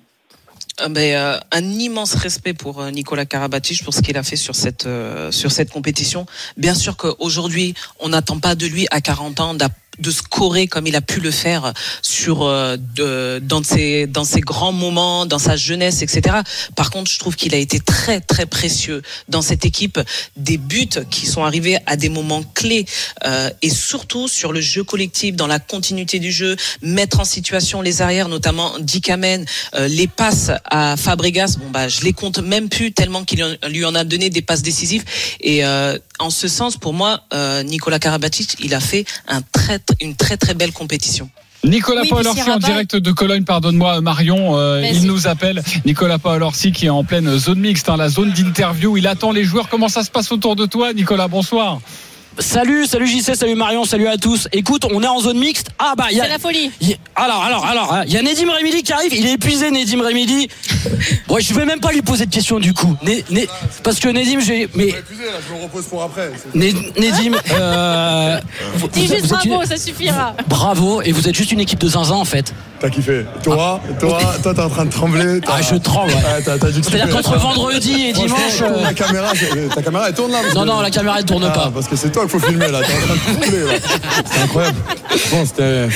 Euh, 0.81 0.89
ben, 0.89 1.15
euh, 1.15 1.39
un 1.51 1.63
immense 1.63 2.13
respect 2.13 2.53
pour 2.53 2.79
euh, 2.81 2.91
Nicolas 2.91 3.25
Karabatic 3.25 3.83
pour 3.83 3.95
ce 3.95 4.01
qu'il 4.03 4.15
a 4.17 4.21
fait 4.21 4.35
sur 4.35 4.53
cette 4.53 4.85
euh, 4.85 5.31
sur 5.31 5.51
cette 5.51 5.71
compétition. 5.71 6.27
Bien 6.57 6.75
sûr 6.75 6.95
qu'aujourd'hui, 6.97 7.73
on 7.99 8.09
n'attend 8.09 8.37
pas 8.39 8.53
de 8.53 8.67
lui 8.67 8.85
à 8.91 9.01
40 9.01 9.39
ans 9.39 9.53
d'a- 9.55 9.69
de 9.99 10.11
scorer 10.11 10.67
comme 10.67 10.87
il 10.87 10.95
a 10.95 11.01
pu 11.01 11.19
le 11.19 11.31
faire 11.31 11.73
sur 12.01 12.43
euh, 12.43 12.77
de, 12.95 13.39
dans 13.43 13.63
ses 13.63 14.07
dans 14.07 14.23
ses 14.23 14.41
grands 14.41 14.71
moments, 14.71 15.25
dans 15.25 15.39
sa 15.39 15.55
jeunesse, 15.55 16.01
etc. 16.01 16.37
Par 16.75 16.89
contre, 16.91 17.09
je 17.11 17.19
trouve 17.19 17.35
qu'il 17.35 17.53
a 17.53 17.57
été 17.57 17.79
très 17.79 18.19
très 18.19 18.45
précieux 18.45 19.01
dans 19.27 19.41
cette 19.41 19.65
équipe, 19.65 19.99
des 20.35 20.57
buts 20.57 20.87
qui 21.09 21.25
sont 21.25 21.43
arrivés 21.43 21.77
à 21.85 21.95
des 21.95 22.09
moments 22.09 22.43
clés 22.53 22.85
euh, 23.25 23.49
et 23.61 23.69
surtout 23.69 24.27
sur 24.27 24.51
le 24.53 24.61
jeu 24.61 24.83
collectif, 24.83 25.35
dans 25.35 25.47
la 25.47 25.59
continuité 25.59 26.19
du 26.19 26.31
jeu, 26.31 26.55
mettre 26.81 27.19
en 27.19 27.25
situation 27.25 27.81
les 27.81 28.01
arrières, 28.01 28.29
notamment 28.29 28.73
Dick 28.79 29.09
Amen, 29.09 29.45
euh, 29.75 29.87
les 29.87 30.07
passes 30.07 30.51
à 30.65 30.97
Fabregas, 30.97 31.57
bon 31.59 31.69
bah 31.69 31.87
je 31.87 32.01
les 32.01 32.13
compte 32.13 32.39
même 32.39 32.69
plus 32.69 32.91
tellement 32.91 33.23
qu'il 33.23 33.57
lui 33.69 33.85
en 33.85 33.95
a 33.95 34.03
donné 34.03 34.29
des 34.29 34.41
passes 34.41 34.61
décisives. 34.61 35.03
Et 35.41 35.65
euh, 35.65 35.97
en 36.19 36.29
ce 36.29 36.47
sens, 36.47 36.77
pour 36.77 36.93
moi, 36.93 37.21
euh, 37.33 37.63
Nicolas 37.63 37.99
Karabatic, 37.99 38.57
il 38.59 38.73
a 38.73 38.79
fait 38.79 39.05
un 39.27 39.41
très, 39.41 39.79
une 40.01 40.15
très 40.15 40.37
très 40.37 40.53
belle 40.53 40.71
compétition. 40.71 41.29
Nicolas 41.63 42.01
Oui, 42.03 42.09
Paolorsi 42.09 42.49
en 42.49 42.59
direct 42.59 42.95
de 42.95 43.11
Cologne, 43.11 43.43
pardonne-moi 43.43 43.99
Marion, 44.01 44.57
euh, 44.57 44.83
il 44.93 45.05
nous 45.05 45.27
appelle. 45.27 45.63
Nicolas 45.85 46.19
Paolorsi 46.19 46.71
qui 46.71 46.85
est 46.85 46.89
en 46.89 47.03
pleine 47.03 47.37
zone 47.37 47.59
mixte, 47.59 47.89
hein, 47.89 47.97
la 47.97 48.09
zone 48.09 48.31
d'interview. 48.31 48.95
Il 48.97 49.07
attend 49.07 49.31
les 49.31 49.43
joueurs. 49.43 49.67
Comment 49.67 49.89
ça 49.89 50.03
se 50.03 50.11
passe 50.11 50.31
autour 50.31 50.55
de 50.55 50.65
toi, 50.65 50.93
Nicolas? 50.93 51.27
Bonsoir. 51.27 51.79
Salut, 52.39 52.85
salut 52.85 53.07
JC, 53.07 53.33
salut 53.35 53.55
Marion, 53.55 53.83
salut 53.83 54.07
à 54.07 54.17
tous. 54.17 54.47
Écoute, 54.51 54.85
on 54.93 55.01
est 55.01 55.07
en 55.07 55.19
zone 55.19 55.39
mixte. 55.39 55.69
Ah 55.79 55.93
bah, 55.97 56.05
il 56.11 56.17
y 56.17 56.21
a. 56.21 56.25
C'est 56.25 56.29
la 56.29 56.37
folie. 56.37 56.69
y 56.81 56.95
Alors, 57.15 57.43
alors, 57.43 57.65
alors, 57.65 57.93
hein, 57.93 58.03
il 58.05 58.13
y 58.13 58.17
a 58.17 58.21
Nedim 58.21 58.51
Remili 58.51 58.83
qui 58.83 58.93
arrive. 58.93 59.11
Il 59.15 59.25
est 59.25 59.33
épuisé, 59.33 59.71
Nedim 59.71 60.01
Remili. 60.03 60.47
Bon, 61.27 61.37
je 61.39 61.53
vais 61.53 61.65
même 61.65 61.79
pas 61.81 61.91
lui 61.91 62.01
poser 62.01 62.25
de 62.25 62.31
questions 62.33 62.59
du 62.59 62.73
coup. 62.73 62.95
Né- 63.03 63.23
Né- 63.29 63.47
parce 63.83 63.99
que 63.99 64.07
Nedim, 64.07 64.39
j'ai. 64.39 64.69
Mais 64.75 64.87
épuisé 64.89 65.25
là, 65.25 65.31
je 65.49 65.53
me 65.57 65.63
repose 65.63 65.85
pour 65.85 66.01
après. 66.03 66.31
Né- 66.53 66.73
Nedim. 66.97 67.37
Euh, 67.59 68.39
vous- 68.75 68.87
Dis 68.89 69.07
vous- 69.07 69.13
juste 69.13 69.25
vous 69.25 69.35
bravo, 69.35 69.61
une- 69.63 69.67
ça 69.67 69.77
suffira. 69.77 70.33
Bravo, 70.47 71.01
et 71.01 71.11
vous 71.11 71.27
êtes 71.27 71.35
juste 71.35 71.51
une 71.51 71.59
équipe 71.59 71.79
de 71.79 71.87
zinzin 71.89 72.15
en 72.15 72.25
fait. 72.25 72.53
T'as 72.79 72.89
kiffé. 72.89 73.25
Toi, 73.43 73.81
toi, 73.99 74.19
toi, 74.43 74.53
t'es 74.53 74.61
en 74.61 74.69
train 74.69 74.85
de 74.85 74.91
trembler. 74.91 75.41
Ah, 75.47 75.61
je 75.63 75.75
tremble, 75.75 76.11
ouais. 76.11 76.15
Ouais, 76.17 76.43
t'as, 76.45 76.57
t'as 76.59 76.69
dû 76.69 76.81
kiffer. 76.81 76.97
C'est-à-dire 76.97 77.15
qu'entre 77.15 77.37
vendredi 77.39 77.93
et 78.09 78.13
dimanche. 78.13 78.57
tourne 78.59 78.73
euh, 78.75 78.83
La 78.83 78.93
caméra, 78.93 79.31
ta 79.73 79.81
caméra 79.81 80.09
elle 80.09 80.13
tourne 80.13 80.31
là 80.31 80.41
Non, 80.53 80.65
non, 80.65 80.81
la 80.81 80.91
caméra 80.91 81.15
elle 81.19 81.25
tourne 81.25 81.45
Ah, 81.49 81.51
pas. 81.53 81.71
Parce 81.73 81.87
que 81.87 81.95
c'est 81.95 82.11
toi 82.11 82.26
qu'il 82.27 82.39
faut 82.39 82.47
filmer 82.47 82.67
là. 82.71 82.81
T'es 82.81 82.93
en 82.93 83.05
train 83.05 83.15
de 83.15 83.39
trembler 83.39 83.65
là. 83.65 83.73
C'était 84.25 84.39
incroyable. 84.43 84.77
Bon, 85.31 85.45
c'était. 85.45 85.87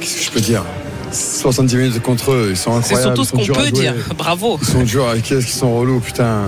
Qu'est-ce 0.00 0.16
que 0.18 0.24
je 0.24 0.30
peux 0.30 0.40
dire? 0.40 0.64
70 1.12 1.76
minutes 1.76 2.02
contre 2.02 2.32
eux, 2.32 2.48
ils 2.50 2.56
sont 2.56 2.80
C'est 2.82 2.94
incroyables. 2.94 3.16
surtout 3.16 3.38
ils 3.38 3.44
ce 3.46 3.52
qu'on 3.52 3.60
à 3.60 3.64
peut 3.64 3.70
dire. 3.70 3.94
Bravo. 4.16 4.58
Ils 4.62 4.66
sont 4.68 4.82
durs, 4.82 5.08
avec 5.08 5.22
qu'est-ce 5.24 5.44
qu'ils 5.46 5.54
sont 5.54 5.76
relous, 5.78 6.00
putain. 6.00 6.44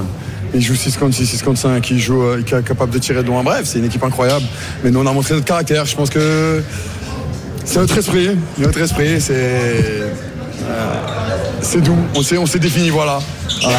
Ils 0.55 0.63
jouent 0.63 0.75
6 0.77 0.97
contre 0.97 1.15
6, 1.17 1.27
6 1.27 1.43
contre 1.43 1.59
5, 1.61 1.91
ils 1.91 1.99
jouent, 2.01 2.23
euh, 2.23 2.43
ils 2.45 2.49
sont 2.49 2.63
capables 2.63 2.93
de 2.93 2.99
tirer 2.99 3.23
de 3.23 3.27
loin. 3.27 3.43
Bref, 3.43 3.63
c'est 3.65 3.79
une 3.81 3.87
équipe 3.87 4.05
incroyable. 4.05 4.45
Mais 4.83 4.91
nous, 4.91 5.01
on 5.01 5.07
a 5.07 5.13
montré 5.13 5.35
notre 5.35 5.47
caractère. 5.47 5.85
Je 5.85 5.97
pense 5.97 6.11
que 6.11 6.63
c'est 7.65 7.79
notre 7.81 7.99
esprit. 7.99 8.31
Notre 8.59 8.81
esprit, 8.81 9.21
c'est. 9.21 9.33
euh, 9.35 10.09
c'est 11.61 11.81
doux. 11.81 11.97
On 12.15 12.23
s'est, 12.23 12.59
défini, 12.59 12.91
voilà. 12.91 13.19
Euh, 13.65 13.71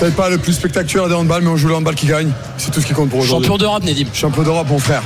peut-être 0.00 0.16
pas 0.16 0.30
le 0.30 0.38
plus 0.38 0.54
spectaculaire 0.54 1.08
des 1.08 1.14
handball, 1.14 1.42
mais 1.42 1.50
on 1.50 1.56
joue 1.56 1.68
le 1.68 1.74
handball 1.74 1.94
qui 1.94 2.06
gagne. 2.06 2.30
C'est 2.56 2.70
tout 2.70 2.80
ce 2.80 2.86
qui 2.86 2.94
compte 2.94 3.10
pour 3.10 3.18
aujourd'hui. 3.18 3.46
Champion 3.46 3.58
d'Europe, 3.58 3.84
Nedim. 3.84 4.06
Champion 4.14 4.42
d'Europe, 4.42 4.66
mon 4.70 4.78
frère. 4.78 5.02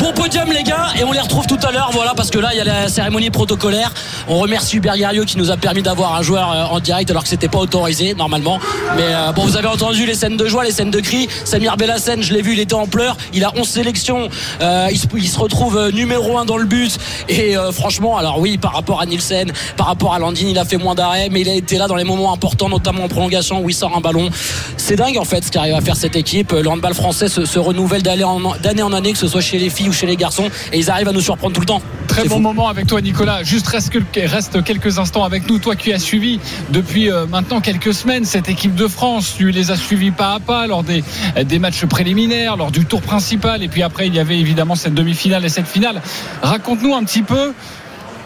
Bon 0.00 0.12
podium 0.12 0.50
les 0.50 0.64
gars 0.64 0.88
et 0.98 1.04
on 1.04 1.12
les 1.12 1.20
retrouve 1.20 1.46
tout 1.46 1.58
à 1.62 1.70
l'heure 1.70 1.90
voilà 1.92 2.14
parce 2.16 2.30
que 2.30 2.38
là 2.38 2.50
il 2.52 2.58
y 2.58 2.60
a 2.60 2.64
la 2.64 2.88
cérémonie 2.88 3.30
protocolaire. 3.30 3.92
On 4.28 4.38
remercie 4.38 4.76
Hubert 4.76 4.94
qui 5.26 5.38
nous 5.38 5.50
a 5.52 5.56
permis 5.56 5.82
d'avoir 5.82 6.16
un 6.16 6.22
joueur 6.22 6.50
euh, 6.50 6.74
en 6.74 6.80
direct 6.80 7.10
alors 7.10 7.22
que 7.22 7.28
c'était 7.28 7.48
pas 7.48 7.58
autorisé 7.58 8.14
normalement. 8.14 8.58
Mais 8.96 9.02
euh, 9.04 9.32
bon 9.32 9.44
vous 9.44 9.56
avez 9.56 9.68
entendu 9.68 10.04
les 10.04 10.14
scènes 10.14 10.36
de 10.36 10.46
joie 10.46 10.64
les 10.64 10.72
scènes 10.72 10.90
de 10.90 10.98
cris 10.98 11.28
Samir 11.44 11.76
Bellassène 11.76 12.22
je 12.22 12.34
l'ai 12.34 12.42
vu 12.42 12.54
il 12.54 12.60
était 12.60 12.74
en 12.74 12.86
pleurs. 12.86 13.16
Il 13.32 13.44
a 13.44 13.52
11 13.56 13.68
sélections. 13.68 14.28
Euh, 14.60 14.88
il, 14.90 15.28
se, 15.28 15.38
retrouve 15.38 15.90
numéro 15.90 16.38
1 16.38 16.44
dans 16.44 16.56
le 16.56 16.64
but. 16.64 16.98
Et 17.28 17.54
franchement 17.72 18.16
alors 18.16 18.40
oui 18.40 18.58
par 18.58 18.72
rapport 18.72 19.00
à 19.00 19.06
Nielsen 19.06 19.52
par 19.76 19.86
rapport 19.86 20.14
à 20.14 20.18
Landine 20.18 20.48
il 20.48 20.58
a 20.58 20.64
fait 20.64 20.76
moins 20.76 20.94
d'arrêts 20.94 21.28
mais 21.30 21.42
il 21.42 21.48
a 21.48 21.54
été 21.54 21.78
là 21.78 21.86
dans 21.86 21.96
les 21.96 22.04
moments 22.04 22.32
importants 22.32 22.68
notamment 22.68 23.04
en 23.04 23.08
prolongation 23.08 23.60
où 23.62 23.70
il 23.70 23.74
sort 23.74 23.96
un 23.96 24.00
ballon. 24.00 24.28
C'est 24.76 24.96
dingue 24.96 25.18
en 25.18 25.24
fait 25.24 25.44
ce 25.44 25.52
qu'arrive 25.52 25.74
à 25.74 25.80
faire 25.80 25.96
cette 25.96 26.16
équipe. 26.16 26.52
Le 26.52 26.68
handball 26.68 26.94
français 26.94 27.28
se, 27.28 27.58
renouvelle 27.58 28.02
d'année 28.02 28.24
en, 28.24 28.40
d'année 28.62 28.82
en 28.82 28.92
année 28.92 29.12
que 29.12 29.18
ce 29.18 29.28
soit 29.28 29.40
chez 29.40 29.58
les 29.58 29.70
filles 29.70 29.83
ou 29.88 29.92
chez 29.92 30.06
les 30.06 30.16
garçons 30.16 30.48
et 30.72 30.78
ils 30.78 30.90
arrivent 30.90 31.08
à 31.08 31.12
nous 31.12 31.20
surprendre 31.20 31.52
tout 31.54 31.60
le 31.60 31.66
temps 31.66 31.82
Très 32.06 32.24
bon 32.28 32.36
fou. 32.36 32.40
moment 32.42 32.68
avec 32.68 32.86
toi, 32.86 33.00
Nicolas. 33.00 33.42
Juste 33.42 33.66
reste, 33.66 33.90
que- 33.90 34.28
reste 34.28 34.62
quelques 34.62 34.98
instants 34.98 35.24
avec 35.24 35.48
nous. 35.48 35.58
Toi 35.58 35.74
qui 35.74 35.92
as 35.92 35.98
suivi 35.98 36.38
depuis 36.70 37.10
euh, 37.10 37.26
maintenant 37.26 37.60
quelques 37.60 37.92
semaines 37.94 38.24
cette 38.24 38.48
équipe 38.48 38.74
de 38.74 38.86
France, 38.86 39.34
tu 39.36 39.50
les 39.50 39.70
as 39.70 39.76
suivis 39.76 40.10
pas 40.10 40.34
à 40.34 40.40
pas 40.40 40.66
lors 40.66 40.82
des, 40.84 41.02
des 41.44 41.58
matchs 41.58 41.84
préliminaires, 41.86 42.56
lors 42.56 42.70
du 42.70 42.84
tour 42.84 43.00
principal, 43.02 43.62
et 43.62 43.68
puis 43.68 43.82
après 43.82 44.06
il 44.06 44.14
y 44.14 44.18
avait 44.20 44.38
évidemment 44.38 44.74
cette 44.76 44.94
demi-finale 44.94 45.44
et 45.44 45.48
cette 45.48 45.66
finale. 45.66 46.00
Raconte-nous 46.42 46.94
un 46.94 47.04
petit 47.04 47.22
peu. 47.22 47.52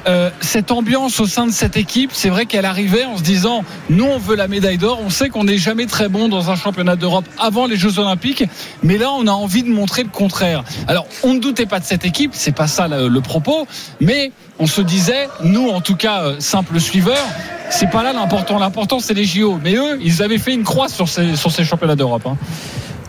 Euh, 0.08 0.30
cette 0.40 0.70
ambiance 0.70 1.20
au 1.20 1.26
sein 1.26 1.46
de 1.46 1.52
cette 1.52 1.76
équipe, 1.76 2.10
c'est 2.14 2.30
vrai 2.30 2.46
qu'elle 2.46 2.64
arrivait 2.64 3.04
en 3.04 3.18
se 3.18 3.22
disant 3.22 3.62
nous 3.90 4.06
on 4.06 4.18
veut 4.18 4.36
la 4.36 4.48
médaille 4.48 4.78
d'or, 4.78 5.00
on 5.04 5.10
sait 5.10 5.28
qu'on 5.28 5.44
n'est 5.44 5.58
jamais 5.58 5.84
très 5.84 6.08
bon 6.08 6.28
dans 6.28 6.50
un 6.50 6.56
championnat 6.56 6.96
d'Europe 6.96 7.26
avant 7.38 7.66
les 7.66 7.76
Jeux 7.76 7.98
Olympiques, 7.98 8.44
mais 8.82 8.96
là 8.96 9.10
on 9.12 9.26
a 9.26 9.32
envie 9.32 9.62
de 9.62 9.68
montrer 9.68 10.02
le 10.04 10.08
contraire. 10.08 10.64
Alors 10.86 11.06
on 11.22 11.34
ne 11.34 11.40
doutait 11.40 11.66
pas 11.66 11.78
de 11.78 11.84
cette 11.84 12.06
équipe, 12.06 12.30
c'est 12.32 12.54
pas 12.54 12.66
ça 12.66 12.88
le, 12.88 13.20
propos, 13.20 13.66
mais 14.00 14.32
on 14.58 14.66
se 14.66 14.80
disait 14.80 15.28
nous 15.44 15.68
en 15.68 15.82
tout 15.82 15.96
cas 15.96 16.22
euh, 16.22 16.36
simples 16.40 16.80
suiveurs, 16.80 17.26
c'est 17.68 17.90
pas 17.90 18.02
là 18.02 18.14
l'important, 18.14 18.58
l'important 18.58 19.00
c'est 19.00 19.14
les 19.14 19.24
JO, 19.24 19.60
mais 19.62 19.74
eux 19.74 19.98
ils 20.02 20.22
avaient 20.22 20.38
fait 20.38 20.54
une 20.54 20.64
croix 20.64 20.88
sur 20.88 21.08
ces, 21.08 21.36
sur 21.36 21.52
ces 21.52 21.64
championnats 21.64 21.96
d'Europe. 21.96 22.26
hein. 22.26 22.38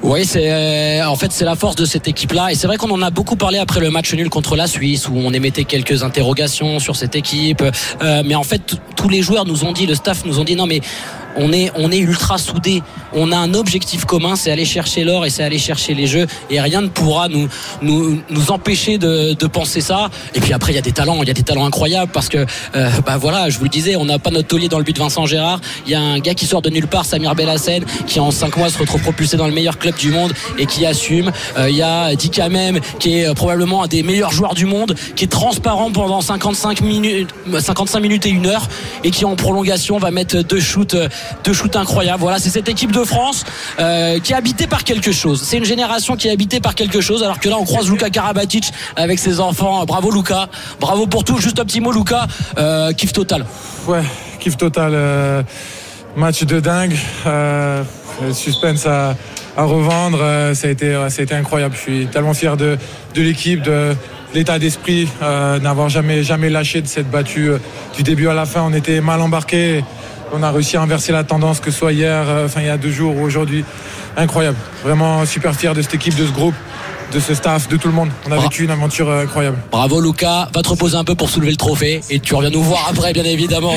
Oui, 0.01 0.25
c'est 0.25 0.49
euh, 0.49 1.07
en 1.07 1.15
fait 1.15 1.31
c'est 1.31 1.43
la 1.43 1.55
force 1.55 1.75
de 1.75 1.85
cette 1.85 2.07
équipe-là. 2.07 2.51
Et 2.51 2.55
c'est 2.55 2.67
vrai 2.67 2.77
qu'on 2.77 2.89
en 2.91 3.01
a 3.01 3.09
beaucoup 3.09 3.35
parlé 3.35 3.57
après 3.57 3.81
le 3.81 3.89
match 3.89 4.13
nul 4.13 4.29
contre 4.29 4.55
la 4.55 4.65
Suisse 4.65 5.09
où 5.09 5.13
on 5.15 5.33
émettait 5.33 5.65
quelques 5.65 6.03
interrogations 6.03 6.79
sur 6.79 6.95
cette 6.95 7.15
équipe, 7.15 7.63
Euh, 8.01 8.23
mais 8.25 8.35
en 8.35 8.43
fait 8.43 8.61
tous 8.95 9.09
les 9.09 9.21
joueurs 9.21 9.45
nous 9.45 9.65
ont 9.65 9.73
dit, 9.73 9.85
le 9.85 9.95
staff 9.95 10.25
nous 10.25 10.39
ont 10.39 10.43
dit 10.43 10.55
non 10.55 10.67
mais 10.67 10.81
on 11.35 11.51
est 11.51 11.71
on 11.75 11.91
est 11.91 11.99
ultra 11.99 12.37
soudés, 12.37 12.81
on 13.13 13.31
a 13.31 13.37
un 13.37 13.53
objectif 13.53 14.05
commun, 14.05 14.35
c'est 14.35 14.51
aller 14.51 14.65
chercher 14.65 15.03
l'or 15.03 15.25
et 15.25 15.29
c'est 15.29 15.43
aller 15.43 15.59
chercher 15.59 15.93
les 15.93 16.07
jeux 16.07 16.27
et 16.49 16.59
rien 16.59 16.81
ne 16.81 16.87
pourra 16.87 17.27
nous 17.29 17.47
nous 17.81 18.19
nous 18.29 18.51
empêcher 18.51 18.97
de, 18.97 19.33
de 19.33 19.47
penser 19.47 19.81
ça. 19.81 20.09
Et 20.33 20.39
puis 20.39 20.53
après 20.53 20.71
il 20.71 20.75
y 20.75 20.79
a 20.79 20.81
des 20.81 20.91
talents, 20.91 21.21
il 21.21 21.27
y 21.27 21.31
a 21.31 21.33
des 21.33 21.43
talents 21.43 21.65
incroyables 21.65 22.11
parce 22.11 22.29
que 22.29 22.45
euh, 22.75 22.89
bah 23.05 23.17
voilà, 23.17 23.49
je 23.49 23.57
vous 23.57 23.65
le 23.65 23.69
disais, 23.69 23.95
on 23.95 24.05
n'a 24.05 24.19
pas 24.19 24.31
notre 24.31 24.47
taulier 24.47 24.69
dans 24.69 24.77
le 24.77 24.83
but 24.83 24.93
de 24.93 24.99
Vincent 24.99 25.25
Gérard, 25.25 25.59
il 25.85 25.91
y 25.91 25.95
a 25.95 26.01
un 26.01 26.19
gars 26.19 26.33
qui 26.33 26.45
sort 26.45 26.61
de 26.61 26.69
nulle 26.69 26.87
part, 26.87 27.05
Samir 27.05 27.35
Bellassène, 27.35 27.85
qui 28.07 28.19
en 28.19 28.31
5 28.31 28.57
mois 28.57 28.69
se 28.69 28.77
retrouve 28.77 29.01
propulsé 29.01 29.37
dans 29.37 29.47
le 29.47 29.53
meilleur 29.53 29.77
club 29.77 29.95
du 29.95 30.09
monde 30.09 30.33
et 30.57 30.65
qui 30.65 30.85
assume. 30.85 31.31
Euh, 31.57 31.69
Il 31.69 31.75
y 31.75 31.81
a 31.81 32.15
Dika 32.15 32.49
Même 32.49 32.79
qui 32.99 33.19
est 33.19 33.27
euh, 33.27 33.33
probablement 33.33 33.83
un 33.83 33.87
des 33.87 34.03
meilleurs 34.03 34.31
joueurs 34.31 34.55
du 34.55 34.65
monde, 34.65 34.95
qui 35.15 35.25
est 35.25 35.29
transparent 35.29 35.91
pendant 35.91 36.21
55 36.21 36.81
minutes, 36.81 37.29
55 37.59 37.99
minutes 37.99 38.25
et 38.25 38.29
une 38.29 38.47
heure 38.47 38.67
et 39.03 39.11
qui 39.11 39.25
en 39.25 39.35
prolongation 39.35 39.97
va 39.97 40.11
mettre 40.11 40.41
deux 40.41 40.59
shoots, 40.59 40.95
deux 41.43 41.53
shoots 41.53 41.75
incroyables. 41.75 42.21
Voilà, 42.21 42.39
c'est 42.39 42.49
cette 42.49 42.69
équipe 42.69 42.91
de 42.91 43.03
France 43.03 43.43
euh, 43.79 44.19
qui 44.19 44.33
est 44.33 44.35
habitée 44.35 44.67
par 44.67 44.83
quelque 44.83 45.11
chose. 45.11 45.41
C'est 45.43 45.57
une 45.57 45.65
génération 45.65 46.15
qui 46.15 46.27
est 46.27 46.31
habitée 46.31 46.59
par 46.59 46.75
quelque 46.75 47.01
chose. 47.01 47.23
Alors 47.23 47.39
que 47.39 47.49
là, 47.49 47.57
on 47.59 47.65
croise 47.65 47.89
Luka 47.89 48.09
Karabatic 48.09 48.71
avec 48.95 49.19
ses 49.19 49.39
enfants. 49.39 49.85
Bravo 49.85 50.11
Luka, 50.11 50.47
bravo 50.79 51.07
pour 51.07 51.23
tout. 51.23 51.37
Juste 51.39 51.59
un 51.59 51.65
petit 51.65 51.81
mot, 51.81 51.91
Luka, 51.91 52.27
euh, 52.57 52.91
kiff 52.93 53.13
total. 53.13 53.45
Ouais, 53.87 54.03
kiff 54.39 54.57
total. 54.57 54.91
euh, 54.93 55.43
match 56.15 56.43
de 56.43 56.59
dingue. 56.59 56.95
euh, 57.25 57.83
suspense 58.33 58.85
à, 58.85 59.15
revendre. 59.57 60.19
ça, 60.53 60.67
a 60.67 60.71
été, 60.71 60.95
incroyable. 61.33 61.75
Je 61.75 61.81
suis 61.81 62.07
tellement 62.07 62.33
fier 62.33 62.55
de, 62.57 62.77
de 63.13 63.21
l'équipe, 63.21 63.61
de 63.61 63.93
l'état 64.33 64.59
d'esprit, 64.59 65.07
euh, 65.21 65.59
n'avoir 65.59 65.89
jamais, 65.89 66.23
jamais 66.23 66.49
lâché 66.49 66.81
de 66.81 66.87
cette 66.87 67.09
battue. 67.09 67.51
du 67.95 68.03
début 68.03 68.27
à 68.27 68.33
la 68.33 68.45
fin, 68.45 68.61
on 68.61 68.73
était 68.73 69.01
mal 69.01 69.21
embarqués. 69.21 69.83
On 70.31 70.43
a 70.43 70.51
réussi 70.51 70.77
à 70.77 70.81
inverser 70.81 71.11
la 71.11 71.23
tendance, 71.23 71.59
que 71.59 71.71
ce 71.71 71.79
soit 71.79 71.91
hier, 71.91 72.29
euh, 72.29 72.45
enfin 72.45 72.61
il 72.61 72.67
y 72.67 72.69
a 72.69 72.77
deux 72.77 72.91
jours 72.91 73.15
ou 73.17 73.21
aujourd'hui. 73.21 73.65
Incroyable. 74.15 74.57
Vraiment 74.83 75.25
super 75.25 75.55
fier 75.55 75.73
de 75.73 75.81
cette 75.81 75.95
équipe, 75.95 76.15
de 76.15 76.25
ce 76.25 76.31
groupe, 76.31 76.55
de 77.13 77.19
ce 77.19 77.33
staff, 77.33 77.67
de 77.69 77.77
tout 77.77 77.87
le 77.87 77.93
monde. 77.93 78.09
On 78.27 78.31
a 78.31 78.35
Bra- 78.35 78.43
vécu 78.43 78.63
une 78.63 78.71
aventure 78.71 79.09
euh, 79.09 79.23
incroyable. 79.23 79.57
Bravo 79.71 79.99
Luca, 80.01 80.49
va 80.53 80.61
te 80.61 80.69
reposer 80.69 80.95
un 80.97 81.03
peu 81.03 81.15
pour 81.15 81.29
soulever 81.29 81.51
le 81.51 81.57
trophée 81.57 82.01
et 82.09 82.19
tu 82.19 82.35
reviens 82.35 82.49
nous 82.51 82.61
voir 82.63 82.87
après 82.89 83.13
bien 83.13 83.23
évidemment. 83.23 83.73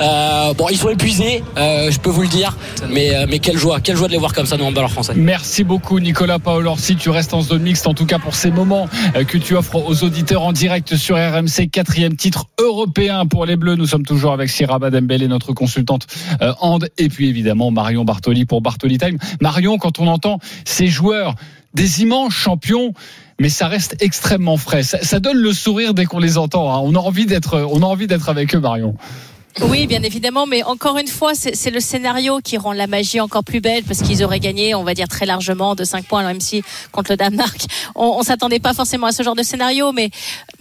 Euh, 0.00 0.54
bon 0.54 0.68
ils 0.70 0.76
sont 0.78 0.88
épuisés, 0.88 1.42
euh, 1.58 1.90
je 1.90 1.98
peux 1.98 2.10
vous 2.10 2.22
le 2.22 2.28
dire, 2.28 2.56
mais, 2.88 3.14
euh, 3.14 3.26
mais 3.28 3.38
quelle 3.38 3.58
joie, 3.58 3.80
quelle 3.80 3.96
joie 3.96 4.06
de 4.08 4.12
les 4.12 4.18
voir 4.18 4.32
comme 4.32 4.46
ça 4.46 4.56
nous 4.56 4.64
handballeurs 4.64 4.90
français. 4.90 5.12
Merci 5.16 5.64
beaucoup 5.64 6.00
Nicolas 6.00 6.38
Paolorsi, 6.38 6.96
tu 6.96 7.10
restes 7.10 7.34
en 7.34 7.42
zone 7.42 7.62
mixte 7.62 7.86
en 7.86 7.94
tout 7.94 8.06
cas 8.06 8.18
pour 8.18 8.34
ces 8.34 8.50
moments 8.50 8.88
euh, 9.16 9.24
que 9.24 9.36
tu 9.38 9.54
offres 9.56 9.76
aux 9.76 10.02
auditeurs 10.04 10.42
en 10.42 10.52
direct 10.52 10.96
sur 10.96 11.16
RMC, 11.16 11.68
quatrième 11.70 12.16
titre 12.16 12.46
européen 12.58 13.26
pour 13.26 13.44
les 13.46 13.56
Bleus. 13.56 13.76
Nous 13.76 13.86
sommes 13.86 14.04
toujours 14.06 14.32
avec 14.32 14.48
Siraba 14.48 14.90
Dembélé, 14.90 15.28
notre 15.28 15.52
consultante 15.52 16.06
euh, 16.40 16.52
hand, 16.60 16.88
et 16.98 17.08
puis 17.08 17.28
évidemment 17.28 17.70
Marion 17.70 18.04
Bartoli 18.04 18.46
pour 18.46 18.62
Bartoli 18.62 18.98
Time. 18.98 19.18
Marion, 19.40 19.76
quand 19.78 19.98
on 20.00 20.06
entend 20.06 20.38
ces 20.64 20.86
joueurs, 20.86 21.34
des 21.74 22.02
immenses 22.02 22.32
champions, 22.32 22.92
mais 23.38 23.48
ça 23.48 23.68
reste 23.68 23.96
extrêmement 24.00 24.56
frais. 24.56 24.82
Ça, 24.82 25.02
ça 25.02 25.20
donne 25.20 25.38
le 25.38 25.52
sourire 25.52 25.94
dès 25.94 26.04
qu'on 26.04 26.18
les 26.18 26.38
entend. 26.38 26.74
hein. 26.74 26.80
On 26.82 26.94
a 26.94 26.98
envie 26.98 27.26
d'être, 27.26 27.60
on 27.70 27.82
a 27.82 27.86
envie 27.86 28.06
d'être 28.06 28.28
avec 28.28 28.54
eux, 28.54 28.60
Marion. 28.60 28.94
Oui, 29.58 29.88
bien 29.88 30.02
évidemment, 30.04 30.46
mais 30.46 30.62
encore 30.62 30.96
une 30.96 31.08
fois, 31.08 31.32
c'est 31.34 31.70
le 31.70 31.80
scénario 31.80 32.38
qui 32.42 32.56
rend 32.56 32.72
la 32.72 32.86
magie 32.86 33.20
encore 33.20 33.42
plus 33.42 33.60
belle 33.60 33.82
parce 33.82 34.00
qu'ils 34.00 34.22
auraient 34.22 34.38
gagné, 34.38 34.76
on 34.76 34.84
va 34.84 34.94
dire 34.94 35.08
très 35.08 35.26
largement, 35.26 35.74
de 35.74 35.82
5 35.82 36.06
points, 36.06 36.22
même 36.22 36.40
si 36.40 36.62
contre 36.92 37.10
le 37.10 37.16
Danemark, 37.16 37.60
on, 37.96 38.14
on 38.18 38.22
s'attendait 38.22 38.60
pas 38.60 38.74
forcément 38.74 39.08
à 39.08 39.12
ce 39.12 39.24
genre 39.24 39.34
de 39.34 39.42
scénario, 39.42 39.90
mais 39.90 40.10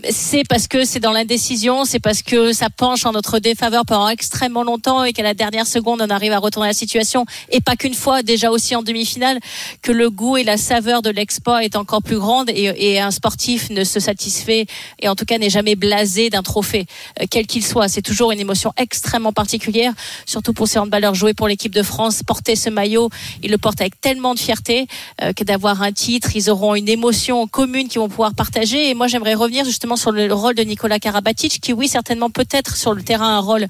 c'est 0.09 0.43
parce 0.49 0.67
que 0.67 0.85
c'est 0.85 0.99
dans 0.99 1.11
l'indécision, 1.11 1.85
c'est 1.85 1.99
parce 1.99 2.23
que 2.23 2.51
ça 2.51 2.69
penche 2.69 3.05
en 3.05 3.11
notre 3.11 3.37
défaveur 3.37 3.85
pendant 3.85 4.09
extrêmement 4.09 4.63
longtemps 4.63 5.03
et 5.03 5.13
qu'à 5.13 5.23
la 5.23 5.35
dernière 5.35 5.67
seconde, 5.67 6.01
on 6.01 6.09
arrive 6.09 6.33
à 6.33 6.39
retourner 6.39 6.69
la 6.69 6.73
situation 6.73 7.25
et 7.51 7.61
pas 7.61 7.75
qu'une 7.75 7.93
fois, 7.93 8.23
déjà 8.23 8.49
aussi 8.49 8.75
en 8.75 8.81
demi-finale, 8.81 9.39
que 9.83 9.91
le 9.91 10.09
goût 10.09 10.37
et 10.37 10.43
la 10.43 10.57
saveur 10.57 11.03
de 11.03 11.11
l'exploit 11.11 11.63
est 11.63 11.75
encore 11.75 12.01
plus 12.01 12.17
grande 12.17 12.49
et, 12.49 12.73
et 12.75 12.99
un 12.99 13.11
sportif 13.11 13.69
ne 13.69 13.83
se 13.83 13.99
satisfait 13.99 14.65
et 14.99 15.07
en 15.07 15.15
tout 15.15 15.25
cas 15.25 15.37
n'est 15.37 15.49
jamais 15.49 15.75
blasé 15.75 16.31
d'un 16.31 16.43
trophée, 16.43 16.87
euh, 17.21 17.25
quel 17.29 17.45
qu'il 17.45 17.63
soit. 17.63 17.87
C'est 17.87 18.01
toujours 18.01 18.31
une 18.31 18.39
émotion 18.39 18.73
extrêmement 18.79 19.33
particulière, 19.33 19.93
surtout 20.25 20.53
pour 20.53 20.67
ces 20.67 20.79
handballeurs 20.79 21.13
jouer 21.13 21.33
pour 21.33 21.47
l'équipe 21.47 21.73
de 21.73 21.83
France, 21.83 22.23
porter 22.23 22.55
ce 22.55 22.69
maillot, 22.69 23.09
ils 23.43 23.51
le 23.51 23.57
portent 23.57 23.81
avec 23.81 24.01
tellement 24.01 24.33
de 24.33 24.39
fierté 24.39 24.87
euh, 25.21 25.33
que 25.33 25.43
d'avoir 25.43 25.83
un 25.83 25.91
titre, 25.91 26.35
ils 26.35 26.49
auront 26.49 26.73
une 26.73 26.89
émotion 26.89 27.47
commune 27.47 27.87
qu'ils 27.87 27.99
vont 27.99 28.09
pouvoir 28.09 28.33
partager. 28.33 28.89
Et 28.89 28.93
moi, 28.93 29.07
j'aimerais 29.07 29.35
revenir 29.35 29.65
justement 29.65 29.95
sur 29.95 30.11
le 30.11 30.33
rôle 30.33 30.55
de 30.55 30.63
Nicolas 30.63 30.99
Karabatic, 30.99 31.59
qui 31.61 31.73
oui, 31.73 31.87
certainement 31.87 32.29
peut-être 32.29 32.75
sur 32.75 32.93
le 32.93 33.03
terrain 33.03 33.37
un 33.37 33.39
rôle 33.39 33.67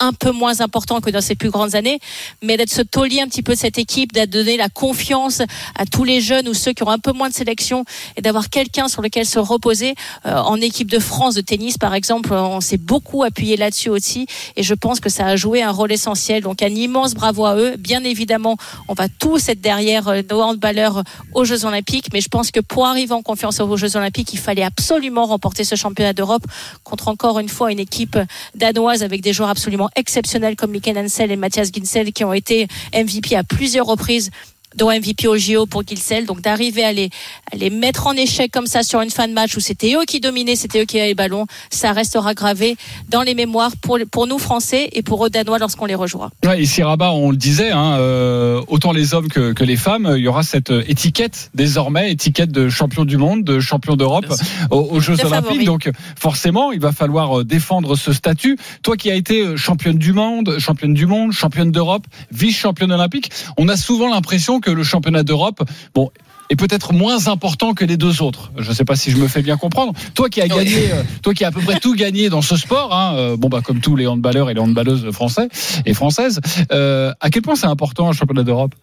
un 0.00 0.12
peu 0.12 0.32
moins 0.32 0.60
important 0.60 1.00
que 1.00 1.10
dans 1.10 1.20
ses 1.20 1.34
plus 1.34 1.50
grandes 1.50 1.74
années, 1.74 2.00
mais 2.42 2.56
d'être 2.56 2.70
ce 2.70 2.82
taulier 2.82 3.20
un 3.20 3.26
petit 3.26 3.42
peu 3.42 3.52
de 3.52 3.58
cette 3.58 3.78
équipe, 3.78 4.12
d'être 4.12 4.30
donné 4.30 4.56
la 4.56 4.68
confiance 4.68 5.42
à 5.74 5.86
tous 5.86 6.04
les 6.04 6.20
jeunes 6.20 6.48
ou 6.48 6.54
ceux 6.54 6.72
qui 6.72 6.82
ont 6.82 6.88
un 6.88 6.98
peu 6.98 7.12
moins 7.12 7.28
de 7.28 7.34
sélection 7.34 7.84
et 8.16 8.22
d'avoir 8.22 8.48
quelqu'un 8.48 8.88
sur 8.88 9.02
lequel 9.02 9.26
se 9.26 9.38
reposer. 9.38 9.94
Euh, 10.26 10.36
en 10.36 10.56
équipe 10.56 10.90
de 10.90 10.98
France 10.98 11.34
de 11.34 11.42
tennis, 11.42 11.78
par 11.78 11.94
exemple, 11.94 12.32
on 12.32 12.60
s'est 12.60 12.78
beaucoup 12.78 13.22
appuyé 13.22 13.56
là-dessus 13.56 13.90
aussi 13.90 14.26
et 14.56 14.62
je 14.62 14.74
pense 14.74 15.00
que 15.00 15.10
ça 15.10 15.26
a 15.26 15.36
joué 15.36 15.62
un 15.62 15.70
rôle 15.70 15.92
essentiel. 15.92 16.42
Donc 16.42 16.62
un 16.62 16.68
immense 16.68 17.14
bravo 17.14 17.44
à 17.44 17.56
eux. 17.56 17.76
Bien 17.78 18.02
évidemment, 18.02 18.56
on 18.88 18.94
va 18.94 19.08
tous 19.08 19.48
être 19.48 19.60
derrière 19.60 20.08
euh, 20.08 20.22
nos 20.30 20.40
handballeurs 20.40 21.02
aux 21.34 21.44
Jeux 21.44 21.64
Olympiques, 21.66 22.06
mais 22.12 22.20
je 22.20 22.28
pense 22.28 22.50
que 22.50 22.60
pour 22.60 22.86
arriver 22.86 23.12
en 23.12 23.22
confiance 23.22 23.60
aux 23.60 23.76
Jeux 23.76 23.96
Olympiques, 23.96 24.32
il 24.32 24.38
fallait 24.38 24.62
absolument 24.62 25.26
remporter 25.26 25.64
ce 25.64 25.74
championnat 25.74 26.14
d'Europe 26.14 26.44
contre 26.84 27.08
encore 27.08 27.38
une 27.38 27.48
fois 27.48 27.70
une 27.70 27.78
équipe 27.78 28.18
danoise 28.54 29.02
avec 29.02 29.20
des 29.20 29.32
joueurs 29.32 29.50
absolument 29.50 29.89
exceptionnels 29.96 30.56
comme 30.56 30.70
Mikel 30.70 30.98
Hansel 30.98 31.30
et 31.30 31.36
Mathias 31.36 31.70
Ginsel 31.72 32.12
qui 32.12 32.24
ont 32.24 32.32
été 32.32 32.66
MVP 32.94 33.36
à 33.36 33.44
plusieurs 33.44 33.86
reprises 33.86 34.30
dont 34.76 34.90
MVP 34.90 35.26
au 35.26 35.36
JO 35.36 35.66
pour 35.66 35.86
Ginsel. 35.86 36.26
Donc 36.26 36.40
d'arriver 36.40 36.84
à 36.84 36.92
les, 36.92 37.10
à 37.52 37.56
les 37.56 37.70
mettre 37.70 38.06
en 38.06 38.12
échec 38.12 38.50
comme 38.50 38.66
ça 38.66 38.82
sur 38.82 39.00
une 39.00 39.10
fin 39.10 39.28
de 39.28 39.32
match 39.32 39.56
où 39.56 39.60
c'était 39.60 39.94
eux 39.94 40.04
qui 40.06 40.20
dominaient, 40.20 40.56
c'était 40.56 40.82
eux 40.82 40.84
qui 40.84 40.98
avaient 40.98 41.08
les 41.08 41.14
ballons, 41.14 41.46
ça 41.70 41.92
restera 41.92 42.34
gravé 42.34 42.76
dans 43.08 43.22
les 43.22 43.34
mémoires 43.34 43.72
pour, 43.80 43.98
pour 44.10 44.26
nous 44.26 44.38
Français 44.38 44.88
et 44.92 45.02
pour 45.02 45.26
eux 45.26 45.30
Danois 45.30 45.58
lorsqu'on 45.58 45.86
les 45.86 45.94
rejouera. 45.94 46.30
Ouais, 46.44 46.62
ici 46.62 46.82
Rabat, 46.82 47.10
on 47.12 47.30
le 47.30 47.36
disait, 47.36 47.70
hein, 47.70 47.96
euh, 47.98 48.62
autant 48.68 48.92
les 48.92 49.14
hommes 49.14 49.28
que, 49.28 49.52
que, 49.52 49.64
les 49.64 49.76
femmes, 49.76 50.12
il 50.16 50.22
y 50.22 50.28
aura 50.28 50.42
cette 50.42 50.70
étiquette 50.70 51.50
désormais, 51.54 52.12
étiquette 52.12 52.52
de 52.52 52.68
champion 52.68 53.04
du 53.04 53.16
monde, 53.16 53.44
de 53.44 53.60
champion 53.60 53.96
d'Europe 53.96 54.26
aux, 54.70 54.76
aux, 54.76 55.00
Jeux 55.00 55.14
Olympiques. 55.24 55.48
Favori. 55.48 55.64
Donc 55.64 55.90
forcément, 56.18 56.72
il 56.72 56.80
va 56.80 56.92
falloir 56.92 57.44
défendre 57.44 57.96
ce 57.96 58.12
statut. 58.12 58.56
Toi 58.82 58.96
qui 58.96 59.10
as 59.10 59.14
été 59.14 59.56
championne 59.56 59.98
du 59.98 60.12
monde, 60.12 60.58
championne 60.58 60.94
du 60.94 61.06
monde, 61.06 61.32
championne 61.32 61.72
d'Europe, 61.72 62.06
vice-championne 62.32 62.92
olympique, 62.92 63.30
on 63.56 63.68
a 63.68 63.76
souvent 63.76 64.08
l'impression 64.08 64.59
que 64.60 64.70
le 64.70 64.82
championnat 64.82 65.22
d'Europe, 65.22 65.62
bon, 65.94 66.10
est 66.50 66.56
peut-être 66.56 66.92
moins 66.92 67.28
important 67.28 67.74
que 67.74 67.84
les 67.84 67.96
deux 67.96 68.22
autres. 68.22 68.50
Je 68.58 68.68
ne 68.68 68.74
sais 68.74 68.84
pas 68.84 68.96
si 68.96 69.10
je 69.10 69.16
me 69.16 69.28
fais 69.28 69.40
bien 69.40 69.56
comprendre. 69.56 69.92
Toi 70.14 70.28
qui 70.28 70.40
as 70.40 70.48
gagné, 70.48 70.92
euh, 70.92 71.02
toi 71.22 71.32
qui 71.32 71.44
as 71.44 71.48
à 71.48 71.50
peu 71.52 71.60
près 71.60 71.78
tout 71.78 71.94
gagné 71.94 72.28
dans 72.28 72.42
ce 72.42 72.56
sport, 72.56 72.92
hein, 72.92 73.14
euh, 73.14 73.36
bon 73.36 73.48
bah 73.48 73.60
comme 73.64 73.80
tous 73.80 73.94
les 73.96 74.06
handballeurs 74.06 74.50
et 74.50 74.54
les 74.54 74.60
handballeuses 74.60 75.10
français 75.12 75.48
et 75.86 75.94
françaises, 75.94 76.40
euh, 76.72 77.12
à 77.20 77.30
quel 77.30 77.42
point 77.42 77.54
c'est 77.54 77.68
important 77.68 78.08
un 78.08 78.12
championnat 78.12 78.42
d'Europe? 78.42 78.74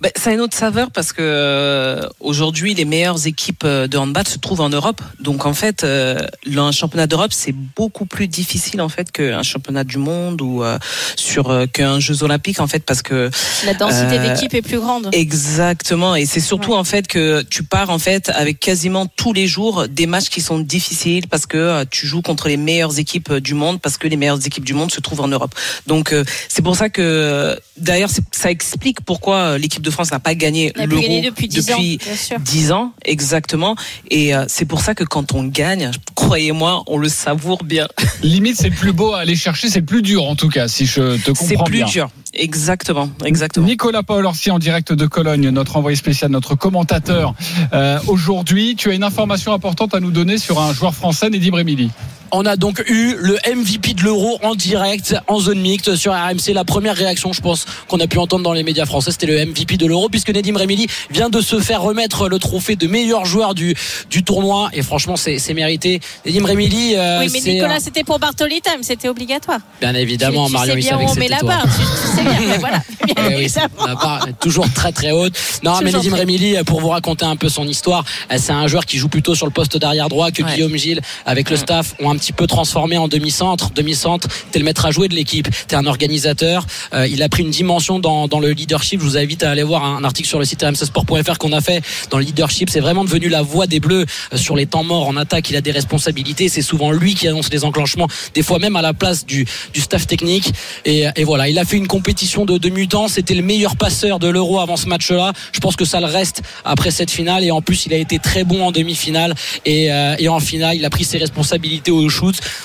Ben, 0.00 0.10
ça 0.16 0.30
a 0.30 0.32
une 0.32 0.40
autre 0.40 0.56
saveur 0.56 0.90
parce 0.90 1.12
que 1.12 1.20
euh, 1.20 2.08
aujourd'hui 2.20 2.74
les 2.74 2.84
meilleures 2.84 3.26
équipes 3.26 3.64
de 3.64 3.96
handball 3.96 4.26
se 4.26 4.38
trouvent 4.38 4.60
en 4.60 4.68
Europe. 4.68 5.00
Donc 5.20 5.46
en 5.46 5.54
fait, 5.54 5.84
euh, 5.84 6.26
un 6.56 6.72
championnat 6.72 7.06
d'Europe 7.06 7.32
c'est 7.32 7.52
beaucoup 7.52 8.06
plus 8.06 8.28
difficile 8.28 8.80
en 8.80 8.88
fait 8.88 9.12
qu'un 9.12 9.42
championnat 9.42 9.84
du 9.84 9.98
monde 9.98 10.40
ou 10.42 10.64
euh, 10.64 10.78
sur 11.16 11.66
qu'un 11.72 12.00
Jeux 12.00 12.22
Olympiques 12.22 12.60
en 12.60 12.66
fait 12.66 12.80
parce 12.80 13.02
que 13.02 13.30
la 13.64 13.74
densité 13.74 14.18
d'équipe 14.18 14.54
est 14.54 14.62
plus 14.62 14.80
grande. 14.80 15.08
Exactement 15.12 16.16
et 16.16 16.26
c'est 16.26 16.40
surtout 16.40 16.72
ouais. 16.72 16.78
en 16.78 16.84
fait 16.84 17.06
que 17.06 17.42
tu 17.42 17.62
pars 17.62 17.90
en 17.90 17.98
fait 17.98 18.28
avec 18.30 18.58
quasiment 18.58 19.06
tous 19.06 19.32
les 19.32 19.46
jours 19.46 19.86
des 19.88 20.06
matchs 20.06 20.30
qui 20.30 20.40
sont 20.40 20.58
difficiles 20.58 21.28
parce 21.28 21.46
que 21.46 21.84
tu 21.84 22.06
joues 22.06 22.22
contre 22.22 22.48
les 22.48 22.56
meilleures 22.56 22.98
équipes 22.98 23.34
du 23.34 23.54
monde 23.54 23.80
parce 23.80 23.98
que 23.98 24.08
les 24.08 24.16
meilleures 24.16 24.44
équipes 24.44 24.64
du 24.64 24.74
monde 24.74 24.90
se 24.90 25.00
trouvent 25.00 25.20
en 25.20 25.28
Europe. 25.28 25.54
Donc 25.86 26.14
c'est 26.48 26.62
pour 26.62 26.76
ça 26.76 26.88
que 26.88 27.58
d'ailleurs 27.76 28.10
ça 28.32 28.50
explique 28.50 29.00
pourquoi 29.02 29.41
l'équipe 29.58 29.82
de 29.82 29.90
France 29.90 30.12
n'a 30.12 30.20
pas 30.20 30.34
gagné 30.34 30.72
l'euro 30.76 31.20
depuis 31.22 31.48
10 31.48 31.66
depuis 31.66 31.98
ans, 32.32 32.36
10 32.40 32.72
ans 32.72 32.92
exactement. 33.04 33.76
Et 34.10 34.34
euh, 34.34 34.44
c'est 34.48 34.64
pour 34.64 34.80
ça 34.80 34.94
que 34.94 35.04
quand 35.04 35.34
on 35.34 35.44
gagne 35.44 35.90
croyez-moi 36.14 36.82
on 36.86 36.98
le 36.98 37.08
savoure 37.08 37.64
bien. 37.64 37.88
Limite 38.22 38.56
c'est 38.56 38.70
le 38.70 38.76
plus 38.76 38.92
beau 38.92 39.12
à 39.12 39.20
aller 39.20 39.36
chercher 39.36 39.68
c'est 39.68 39.80
le 39.80 39.86
plus 39.86 40.02
dur 40.02 40.24
en 40.24 40.36
tout 40.36 40.48
cas 40.48 40.68
si 40.68 40.86
je 40.86 41.16
te 41.16 41.30
comprends 41.30 41.46
c'est 41.46 41.64
plus 41.64 41.78
bien. 41.78 41.86
dur. 41.86 42.10
Exactement 42.34 43.10
exactement. 43.24 43.66
Nicolas 43.66 44.02
Paul 44.02 44.24
Orsi 44.24 44.50
en 44.50 44.58
direct 44.58 44.92
de 44.92 45.06
Cologne 45.06 45.50
notre 45.50 45.76
envoyé 45.76 45.96
spécial 45.96 46.30
notre 46.30 46.54
commentateur 46.54 47.34
euh, 47.72 47.98
aujourd'hui. 48.06 48.74
Tu 48.76 48.90
as 48.90 48.94
une 48.94 49.04
information 49.04 49.52
importante 49.52 49.94
à 49.94 50.00
nous 50.00 50.10
donner 50.10 50.38
sur 50.38 50.60
un 50.60 50.72
joueur 50.72 50.94
français 50.94 51.28
Nedim 51.30 51.54
Remili 51.54 51.90
on 52.32 52.46
a 52.46 52.56
donc 52.56 52.82
eu 52.88 53.14
le 53.18 53.38
MVP 53.54 53.94
de 53.94 54.02
l'Euro 54.02 54.38
en 54.42 54.54
direct 54.54 55.14
en 55.28 55.38
zone 55.38 55.60
mixte 55.60 55.94
sur 55.96 56.12
RMC. 56.12 56.54
La 56.54 56.64
première 56.64 56.96
réaction, 56.96 57.32
je 57.32 57.40
pense, 57.42 57.66
qu'on 57.88 58.00
a 58.00 58.06
pu 58.06 58.18
entendre 58.18 58.42
dans 58.42 58.54
les 58.54 58.62
médias 58.62 58.86
français, 58.86 59.10
c'était 59.12 59.26
le 59.26 59.44
MVP 59.44 59.76
de 59.76 59.86
l'Euro, 59.86 60.08
puisque 60.08 60.30
Nedim 60.30 60.56
Remili 60.56 60.86
vient 61.10 61.28
de 61.28 61.40
se 61.42 61.60
faire 61.60 61.82
remettre 61.82 62.28
le 62.28 62.38
trophée 62.38 62.74
de 62.74 62.86
meilleur 62.86 63.26
joueur 63.26 63.54
du, 63.54 63.76
du 64.10 64.24
tournoi. 64.24 64.70
Et 64.72 64.82
franchement, 64.82 65.16
c'est 65.16 65.54
mérité. 65.54 66.00
Nedim 66.24 66.46
Remili. 66.46 66.94
Euh, 66.96 67.20
oui, 67.20 67.30
mais 67.32 67.52
Nicolas, 67.52 67.80
c'était 67.80 68.02
pour 68.02 68.18
Bartoli 68.18 68.60
Time, 68.62 68.82
c'était 68.82 69.08
obligatoire. 69.08 69.60
Bien 69.80 69.94
évidemment, 69.94 70.46
tu, 70.46 70.52
tu 70.52 70.58
Marion, 70.58 70.74
sais 70.74 70.80
bien 70.80 70.98
où 70.98 71.02
on 71.02 71.14
met 71.14 71.28
la 71.28 71.40
barre. 71.40 71.64
Tu, 71.64 71.82
tu 71.82 72.16
sais 72.16 72.22
bien, 72.22 72.48
mais 72.48 72.58
voilà. 72.58 72.82
Bien 73.02 73.14
Eh 73.30 73.34
oui, 73.34 73.52
la 73.84 73.94
barre 73.96 74.28
est 74.28 74.38
toujours 74.38 74.72
très 74.72 74.92
très 74.92 75.10
haute. 75.10 75.34
Non, 75.62 75.80
mais 75.82 75.90
Nedim 75.90 76.14
Remili, 76.14 76.56
pour 76.64 76.80
vous 76.80 76.88
raconter 76.88 77.24
un 77.24 77.36
peu 77.36 77.48
son 77.48 77.66
histoire, 77.66 78.04
c'est 78.36 78.52
un 78.52 78.66
joueur 78.68 78.86
qui 78.86 78.96
joue 78.96 79.08
plutôt 79.08 79.34
sur 79.34 79.46
le 79.46 79.52
poste 79.52 79.76
d'arrière 79.76 80.08
droit 80.08 80.30
que 80.30 80.42
ouais. 80.42 80.54
Guillaume 80.54 80.76
Gilles, 80.76 81.00
avec 81.26 81.50
le 81.50 81.56
staff, 81.56 81.94
ont 82.00 82.10
un 82.10 82.16
petit 82.22 82.32
peu 82.32 82.46
transformé 82.46 82.96
en 82.96 83.08
demi-centre. 83.08 83.72
Demi-centre, 83.74 84.28
t'es 84.52 84.60
le 84.60 84.64
maître 84.64 84.86
à 84.86 84.92
jouer 84.92 85.08
de 85.08 85.14
l'équipe. 85.14 85.48
T'es 85.66 85.74
un 85.74 85.86
organisateur. 85.86 86.64
Euh, 86.94 87.08
il 87.08 87.20
a 87.20 87.28
pris 87.28 87.42
une 87.42 87.50
dimension 87.50 87.98
dans, 87.98 88.28
le 88.40 88.50
leadership. 88.52 89.00
Je 89.00 89.04
vous 89.04 89.16
invite 89.16 89.42
à 89.42 89.50
aller 89.50 89.64
voir 89.64 89.84
un, 89.84 90.04
article 90.04 90.28
sur 90.28 90.38
le 90.38 90.44
site 90.44 90.62
rmcsport.fr 90.62 91.38
qu'on 91.38 91.52
a 91.52 91.60
fait 91.60 91.82
dans 92.10 92.18
le 92.18 92.24
leadership. 92.24 92.70
C'est 92.70 92.80
vraiment 92.80 93.04
devenu 93.04 93.28
la 93.28 93.42
voix 93.42 93.66
des 93.66 93.80
Bleus 93.80 94.06
euh, 94.32 94.36
sur 94.36 94.54
les 94.54 94.66
temps 94.66 94.84
morts 94.84 95.08
en 95.08 95.16
attaque. 95.16 95.50
Il 95.50 95.56
a 95.56 95.60
des 95.60 95.72
responsabilités. 95.72 96.48
C'est 96.48 96.62
souvent 96.62 96.92
lui 96.92 97.16
qui 97.16 97.26
annonce 97.26 97.50
les 97.50 97.64
enclenchements, 97.64 98.06
des 98.34 98.44
fois 98.44 98.60
même 98.60 98.76
à 98.76 98.82
la 98.82 98.94
place 98.94 99.26
du, 99.26 99.44
staff 99.74 100.06
technique. 100.06 100.52
Et, 100.84 101.24
voilà, 101.24 101.48
il 101.48 101.58
a 101.58 101.64
fait 101.64 101.76
une 101.76 101.88
compétition 101.88 102.44
de, 102.44 102.56
de 102.56 102.68
mutants. 102.68 103.08
C'était 103.08 103.34
le 103.34 103.42
meilleur 103.42 103.76
passeur 103.76 104.20
de 104.20 104.28
l'Euro 104.28 104.60
avant 104.60 104.76
ce 104.76 104.86
match-là. 104.86 105.32
Je 105.50 105.58
pense 105.58 105.74
que 105.74 105.84
ça 105.84 105.98
le 105.98 106.06
reste 106.06 106.42
après 106.64 106.92
cette 106.92 107.10
finale. 107.10 107.42
Et 107.42 107.50
en 107.50 107.62
plus, 107.62 107.86
il 107.86 107.92
a 107.92 107.96
été 107.96 108.20
très 108.20 108.44
bon 108.44 108.64
en 108.64 108.70
demi-finale 108.70 109.34
et, 109.64 109.92
euh, 109.92 110.28
en 110.28 110.40
finale, 110.40 110.76
il 110.76 110.84
a 110.84 110.90
pris 110.90 111.04
ses 111.04 111.18
responsabilités 111.18 111.90
au 111.90 112.08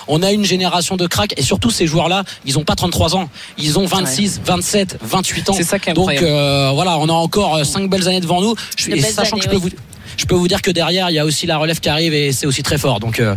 On 0.08 0.22
a 0.24 0.32
une 0.32 0.46
génération 0.46 0.98
de 0.98 1.08
cracks 1.08 1.34
et 1.38 1.42
surtout 1.42 1.72
ces 1.72 1.88
joueurs-là, 1.88 2.24
ils 2.46 2.56
n'ont 2.56 2.64
pas 2.64 2.76
33 2.76 3.16
ans, 3.16 3.30
ils 3.58 3.80
ont 3.80 3.86
26, 3.86 4.38
ouais. 4.38 4.42
27, 4.46 4.98
28 5.02 5.50
ans. 5.50 5.54
C'est 5.54 5.64
ça 5.64 5.80
qui 5.80 5.90
est 5.90 5.94
Donc 5.94 6.12
euh, 6.12 6.72
voilà, 6.74 6.98
on 6.98 7.10
a 7.10 7.14
encore 7.14 7.66
5 7.66 7.90
belles 7.90 8.08
années 8.08 8.22
devant 8.22 8.42
nous. 8.42 8.56
Je, 8.78 8.92
et 8.92 9.02
sachant 9.02 9.36
années, 9.36 9.40
que 9.40 9.46
je 9.46 9.50
peux 9.50 9.64
oui. 9.64 9.72
vous 9.72 9.78
je 10.18 10.26
peux 10.26 10.36
vous 10.36 10.48
dire 10.48 10.62
que 10.62 10.72
derrière 10.72 11.10
il 11.10 11.14
y 11.14 11.20
a 11.20 11.26
aussi 11.26 11.46
la 11.46 11.58
relève 11.58 11.80
qui 11.80 11.90
arrive 11.90 12.14
et 12.14 12.32
c'est 12.32 12.48
aussi 12.48 12.64
très 12.64 12.78
fort. 12.78 13.00
Donc 13.00 13.20
euh, 13.20 13.36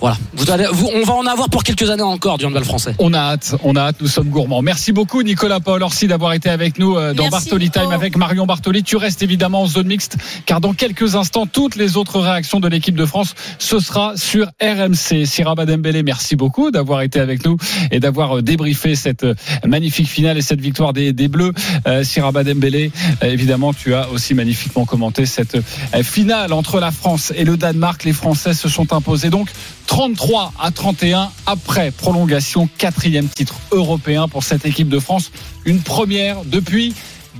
voilà, 0.00 0.16
vous 0.32 0.50
allez, 0.50 0.66
vous, 0.72 0.88
on 0.94 1.04
va 1.04 1.14
en 1.14 1.26
avoir 1.26 1.50
pour 1.50 1.62
quelques 1.62 1.90
années 1.90 2.02
encore 2.02 2.38
du 2.38 2.46
handball 2.46 2.64
français. 2.64 2.94
On 2.98 3.12
a 3.12 3.18
hâte, 3.18 3.54
on 3.62 3.76
a 3.76 3.80
hâte, 3.80 3.96
nous 4.00 4.08
sommes 4.08 4.28
gourmands. 4.28 4.62
Merci 4.62 4.92
beaucoup 4.92 5.22
Nicolas 5.22 5.60
Paul 5.60 5.82
Orsi 5.82 6.06
d'avoir 6.06 6.32
été 6.32 6.48
avec 6.48 6.78
nous 6.78 6.96
euh, 6.96 7.12
dans 7.12 7.24
Merci, 7.24 7.48
Bartoli 7.48 7.66
Nico. 7.66 7.80
Time 7.80 7.92
avec 7.92 8.16
Marion 8.16 8.46
Bartoli. 8.46 8.82
Tu 8.82 8.96
restes 8.96 9.22
évidemment 9.22 9.62
en 9.62 9.66
zone 9.66 9.88
mixte 9.88 10.16
car 10.46 10.60
dans 10.60 10.72
quelques 10.72 11.16
instants 11.16 11.46
toutes 11.46 11.76
les 11.76 11.96
autres 11.96 12.18
réactions 12.18 12.60
de 12.60 12.68
l'équipe 12.68 12.94
de 12.96 13.04
France 13.04 13.34
ce 13.58 13.78
sera 13.78 14.16
sur 14.16 14.46
RMC. 14.60 15.26
Siraba 15.26 15.66
Dembélé, 15.66 16.02
merci 16.02 16.36
beaucoup 16.36 16.70
d'avoir 16.70 17.02
été 17.02 17.20
avec 17.20 17.44
nous 17.44 17.56
et 17.90 18.00
d'avoir 18.00 18.38
euh, 18.38 18.42
débriefé 18.42 18.94
cette 18.94 19.24
euh, 19.24 19.34
magnifique 19.66 20.08
finale 20.08 20.38
et 20.38 20.42
cette 20.42 20.60
victoire 20.60 20.92
des, 20.92 21.12
des 21.12 21.28
Bleus. 21.28 21.52
Euh, 21.86 22.04
Siraba 22.04 22.44
Dembélé, 22.44 22.90
évidemment 23.22 23.72
tu 23.72 23.94
as 23.94 24.08
aussi 24.10 24.34
magnifiquement 24.34 24.84
commenté 24.84 25.26
cette 25.26 25.58
finale 26.02 26.52
entre 26.52 26.80
la 26.80 26.90
France 26.90 27.32
et 27.36 27.44
le 27.44 27.56
Danemark. 27.56 28.04
Les 28.04 28.12
Français 28.12 28.54
se 28.54 28.68
sont 28.68 28.92
imposés 28.92 29.30
donc 29.30 29.50
33 29.86 30.52
à 30.60 30.70
31 30.70 31.30
après 31.46 31.90
prolongation, 31.90 32.68
quatrième 32.78 33.28
titre 33.28 33.54
européen 33.72 34.28
pour 34.28 34.44
cette 34.44 34.66
équipe 34.66 34.88
de 34.88 34.98
France. 34.98 35.30
Une 35.64 35.80
première 35.80 36.44
depuis 36.44 36.94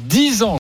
10 0.09 0.43
ans. 0.43 0.49